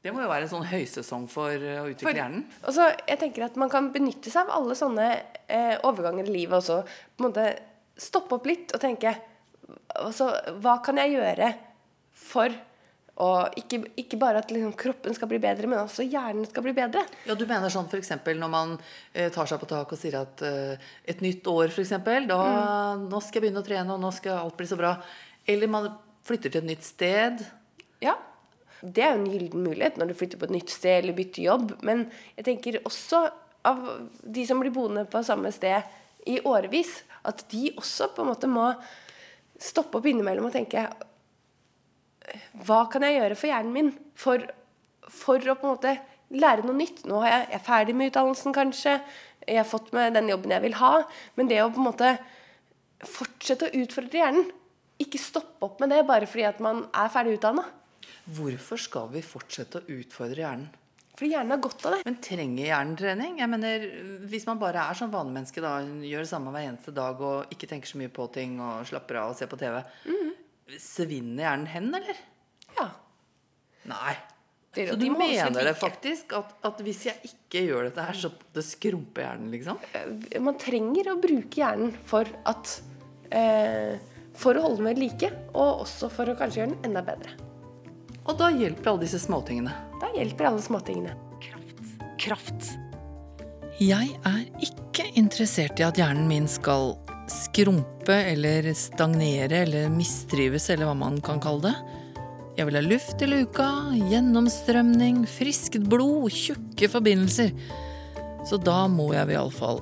Det 0.06 0.14
må 0.14 0.22
jo 0.22 0.30
være 0.30 0.46
en 0.46 0.52
sånn 0.52 0.68
høysesong 0.70 1.24
for 1.32 1.50
eh, 1.56 1.80
å 1.82 1.88
utvikle 1.90 2.12
For- 2.12 2.20
hjernen. 2.20 2.44
Og 2.62 2.76
så, 2.76 2.92
jeg 3.10 3.18
tenker 3.24 3.48
at 3.48 3.56
Man 3.58 3.72
kan 3.74 3.88
benytte 3.94 4.30
seg 4.30 4.46
av 4.46 4.60
alle 4.60 4.76
sånne 4.78 5.08
eh, 5.48 5.80
overganger 5.88 6.28
i 6.30 6.36
livet 6.36 6.60
også. 6.60 6.84
På 7.16 7.24
en 7.24 7.32
måte 7.32 7.48
Stoppe 7.96 8.36
opp 8.36 8.46
litt 8.46 8.74
og 8.76 8.82
tenke 8.84 9.14
altså, 9.96 10.28
Hva 10.60 10.76
kan 10.84 11.00
jeg 11.00 11.16
gjøre 11.16 11.48
for 12.12 12.52
å 13.16 13.28
ikke, 13.56 13.80
ikke 14.02 14.18
bare 14.20 14.42
at 14.44 14.50
liksom, 14.52 14.74
kroppen 14.76 15.16
skal 15.16 15.30
bli 15.32 15.40
bedre, 15.40 15.70
men 15.72 15.80
også 15.80 16.04
hjernen 16.04 16.48
skal 16.50 16.66
bli 16.66 16.74
bedre. 16.76 17.06
Ja, 17.24 17.38
du 17.40 17.46
mener 17.48 17.72
sånn 17.72 17.88
f.eks. 17.88 18.12
når 18.28 18.52
man 18.52 18.74
eh, 19.14 19.30
tar 19.32 19.48
seg 19.48 19.62
på 19.62 19.70
tak 19.70 19.94
og 19.96 20.00
sier 20.00 20.18
at 20.20 20.44
eh, 20.44 20.90
et 21.08 21.24
nytt 21.24 21.48
år, 21.48 21.72
f.eks. 21.72 21.94
Da 22.28 22.40
nå 23.00 23.22
skal 23.24 23.40
jeg 23.40 23.46
begynne 23.46 23.64
å 23.64 23.68
trene, 23.68 23.96
og 23.96 24.04
nå 24.04 24.12
skal 24.16 24.42
alt 24.42 24.60
bli 24.60 24.68
så 24.68 24.80
bra. 24.80 24.98
Eller 25.48 25.72
man 25.72 25.88
flytter 26.28 26.52
til 26.52 26.66
et 26.66 26.70
nytt 26.74 26.84
sted. 26.84 27.46
Ja. 28.04 28.18
Det 28.82 29.02
er 29.02 29.16
jo 29.16 29.24
en 29.24 29.32
gyllen 29.32 29.64
mulighet 29.64 29.96
når 29.98 30.12
du 30.12 30.18
flytter 30.20 30.42
på 30.42 30.50
et 30.50 30.58
nytt 30.58 30.74
sted 30.74 31.00
eller 31.00 31.16
bytter 31.16 31.46
jobb. 31.48 31.72
Men 31.88 32.10
jeg 32.36 32.50
tenker 32.50 32.82
også 32.84 33.24
av 33.66 33.88
de 34.22 34.44
som 34.46 34.60
blir 34.62 34.76
boende 34.76 35.08
på 35.10 35.24
samme 35.26 35.50
sted 35.56 36.28
i 36.30 36.42
årevis, 36.46 37.00
at 37.26 37.48
de 37.54 37.70
også 37.78 38.12
på 38.14 38.26
en 38.26 38.34
måte 38.34 38.50
må 38.50 38.68
stoppe 39.62 40.02
opp 40.02 40.08
innimellom 40.10 40.50
og 40.50 40.56
tenke 40.58 40.84
Hva 42.68 42.86
kan 42.92 43.06
jeg 43.06 43.18
gjøre 43.20 43.38
for 43.40 43.52
hjernen 43.52 43.76
min 43.76 43.94
for, 44.20 44.44
for 45.12 45.40
å 45.40 45.58
på 45.60 45.68
en 45.68 45.76
måte 45.76 45.96
lære 46.36 46.66
noe 46.66 46.78
nytt? 46.78 47.04
Nå 47.10 47.22
er 47.24 47.32
jeg, 47.32 47.48
jeg 47.52 47.60
er 47.60 47.66
ferdig 47.70 47.96
med 47.98 48.12
utdannelsen, 48.12 48.56
kanskje. 48.56 49.00
Jeg 49.46 49.62
har 49.62 49.70
fått 49.70 49.92
med 49.96 50.16
den 50.18 50.32
jobben 50.32 50.54
jeg 50.56 50.66
vil 50.66 50.78
ha. 50.82 50.94
Men 51.38 51.52
det 51.52 51.62
å 51.64 51.72
på 51.74 51.82
en 51.82 51.90
måte 51.92 52.14
fortsette 53.06 53.70
å 53.70 53.84
utfordre 53.84 54.22
hjernen. 54.24 54.48
Ikke 55.02 55.20
stoppe 55.20 55.68
opp 55.68 55.82
med 55.84 55.92
det 55.92 56.06
bare 56.08 56.28
fordi 56.30 56.48
at 56.48 56.62
man 56.64 56.86
er 56.96 57.12
ferdig 57.12 57.40
utdanna. 57.40 57.66
Hvorfor 58.36 58.80
skal 58.82 59.12
vi 59.14 59.22
fortsette 59.26 59.82
å 59.82 59.96
utfordre 60.00 60.46
hjernen? 60.46 60.72
Fordi 61.16 61.32
hjernen 61.32 61.54
har 61.54 61.62
godt 61.64 61.86
av 61.88 61.94
det. 61.96 62.00
Men 62.08 62.18
trenger 62.24 62.70
hjernen 62.70 62.96
trening? 63.00 63.38
Jeg 63.40 63.52
mener, 63.52 63.86
Hvis 64.28 64.48
man 64.48 64.60
bare 64.60 64.84
er 64.84 64.98
sånn 65.00 65.14
vanemenneske, 65.14 65.62
da, 65.64 65.78
gjør 65.80 66.26
det 66.26 66.32
samme 66.32 66.52
hver 66.52 66.66
eneste 66.68 66.92
dag 66.96 67.22
og 67.24 67.54
ikke 67.56 67.70
tenker 67.72 67.92
så 67.92 68.00
mye 68.02 68.12
på 68.12 68.26
ting 68.36 68.58
og 68.60 68.88
slapper 68.90 69.22
av 69.22 69.32
og 69.32 69.40
ser 69.40 69.52
på 69.52 69.60
TV, 69.62 69.80
svinner 70.82 71.44
hjernen 71.46 71.68
hen, 71.70 71.92
eller? 71.96 72.18
Ja. 72.78 72.88
Nei. 73.86 74.16
Det- 74.76 74.90
Så 74.90 74.96
du 75.00 75.06
mener 75.12 75.64
det 75.64 75.76
faktisk 75.80 76.34
at, 76.36 76.50
at 76.68 76.80
hvis 76.84 77.06
jeg 77.06 77.16
ikke 77.24 77.62
gjør 77.70 77.84
dette 77.88 78.04
her, 78.04 78.14
så 78.14 78.32
det 78.54 78.64
skrumper 78.68 79.24
hjernen, 79.24 79.52
liksom? 79.54 79.78
Eh, 79.94 80.40
Man 80.42 80.58
trenger 80.60 81.14
å 81.14 81.22
bruke 81.22 81.62
hjernen 81.62 81.94
for 82.04 82.26
at 82.46 82.82
eh, 83.32 83.96
For 84.36 84.54
å 84.56 84.62
holde 84.66 84.82
den 84.82 84.86
ved 84.90 84.98
like, 85.00 85.30
og 85.54 85.86
også 85.86 86.10
for 86.12 86.26
å 86.28 86.36
kanskje 86.36 86.60
gjøre 86.60 86.74
den 86.76 86.90
enda 86.92 87.02
bedre. 87.08 87.32
Og 88.28 88.36
da 88.38 88.50
hjelper 88.52 88.90
alle 88.92 89.06
disse 89.06 89.20
småtingene. 89.24 89.72
Da 90.02 90.10
hjelper 90.12 90.50
alle 90.50 90.60
småtingene. 90.66 91.14
Kraft. 91.40 91.86
Kraft. 92.20 92.72
Jeg 93.80 94.12
er 94.26 94.42
ikke 94.60 95.06
interessert 95.16 95.80
i 95.80 95.84
at 95.88 95.96
hjernen 95.96 96.28
min 96.28 96.48
skal 96.52 96.98
skrumpe 97.32 98.16
eller 98.32 98.68
stagnere 98.78 99.64
eller 99.66 99.90
mistrives, 99.94 100.70
eller 100.70 100.90
hva 100.90 100.98
man 100.98 101.22
kan 101.26 101.42
kalle 101.44 101.70
det. 101.70 101.76
Jeg 102.56 102.70
vil 102.70 102.78
ha 102.80 102.84
luft 102.86 103.24
i 103.26 103.28
luka, 103.28 103.68
gjennomstrømning, 104.12 105.26
friskt 105.28 105.82
blod, 105.92 106.30
tjukke 106.32 106.88
forbindelser. 106.94 107.52
Så 108.48 108.60
da 108.62 108.86
må 108.88 109.10
jeg 109.12 109.34
iallfall 109.34 109.82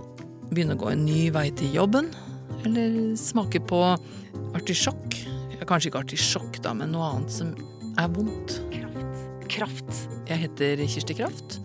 begynne 0.50 0.78
å 0.78 0.82
gå 0.82 0.90
en 0.94 1.04
ny 1.06 1.28
vei 1.36 1.50
til 1.54 1.76
jobben, 1.76 2.10
eller 2.64 3.14
smake 3.20 3.62
på 3.70 3.82
artisjokk. 4.58 5.20
Ja, 5.54 5.68
kanskje 5.70 5.92
ikke 5.92 6.02
artisjokk, 6.02 6.58
da, 6.66 6.74
men 6.78 6.96
noe 6.96 7.12
annet 7.12 7.36
som 7.36 7.54
er 8.00 8.10
vondt. 8.16 8.58
Kraft. 8.74 9.22
Kraft. 9.54 10.04
Jeg 10.32 10.46
heter 10.48 10.82
Kirsti 10.88 11.18
Kraft, 11.20 11.60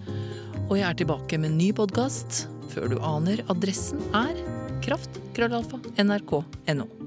og 0.66 0.76
jeg 0.76 0.88
er 0.90 0.98
tilbake 0.98 1.40
med 1.40 1.54
en 1.54 1.60
ny 1.62 1.70
podkast. 1.76 2.44
Før 2.68 2.90
du 2.92 2.98
aner 3.00 3.40
adressen 3.48 4.02
er 4.12 4.36
kraft, 4.84 5.17
krøllalfa, 5.38 5.78
nrk.no. 6.02 6.97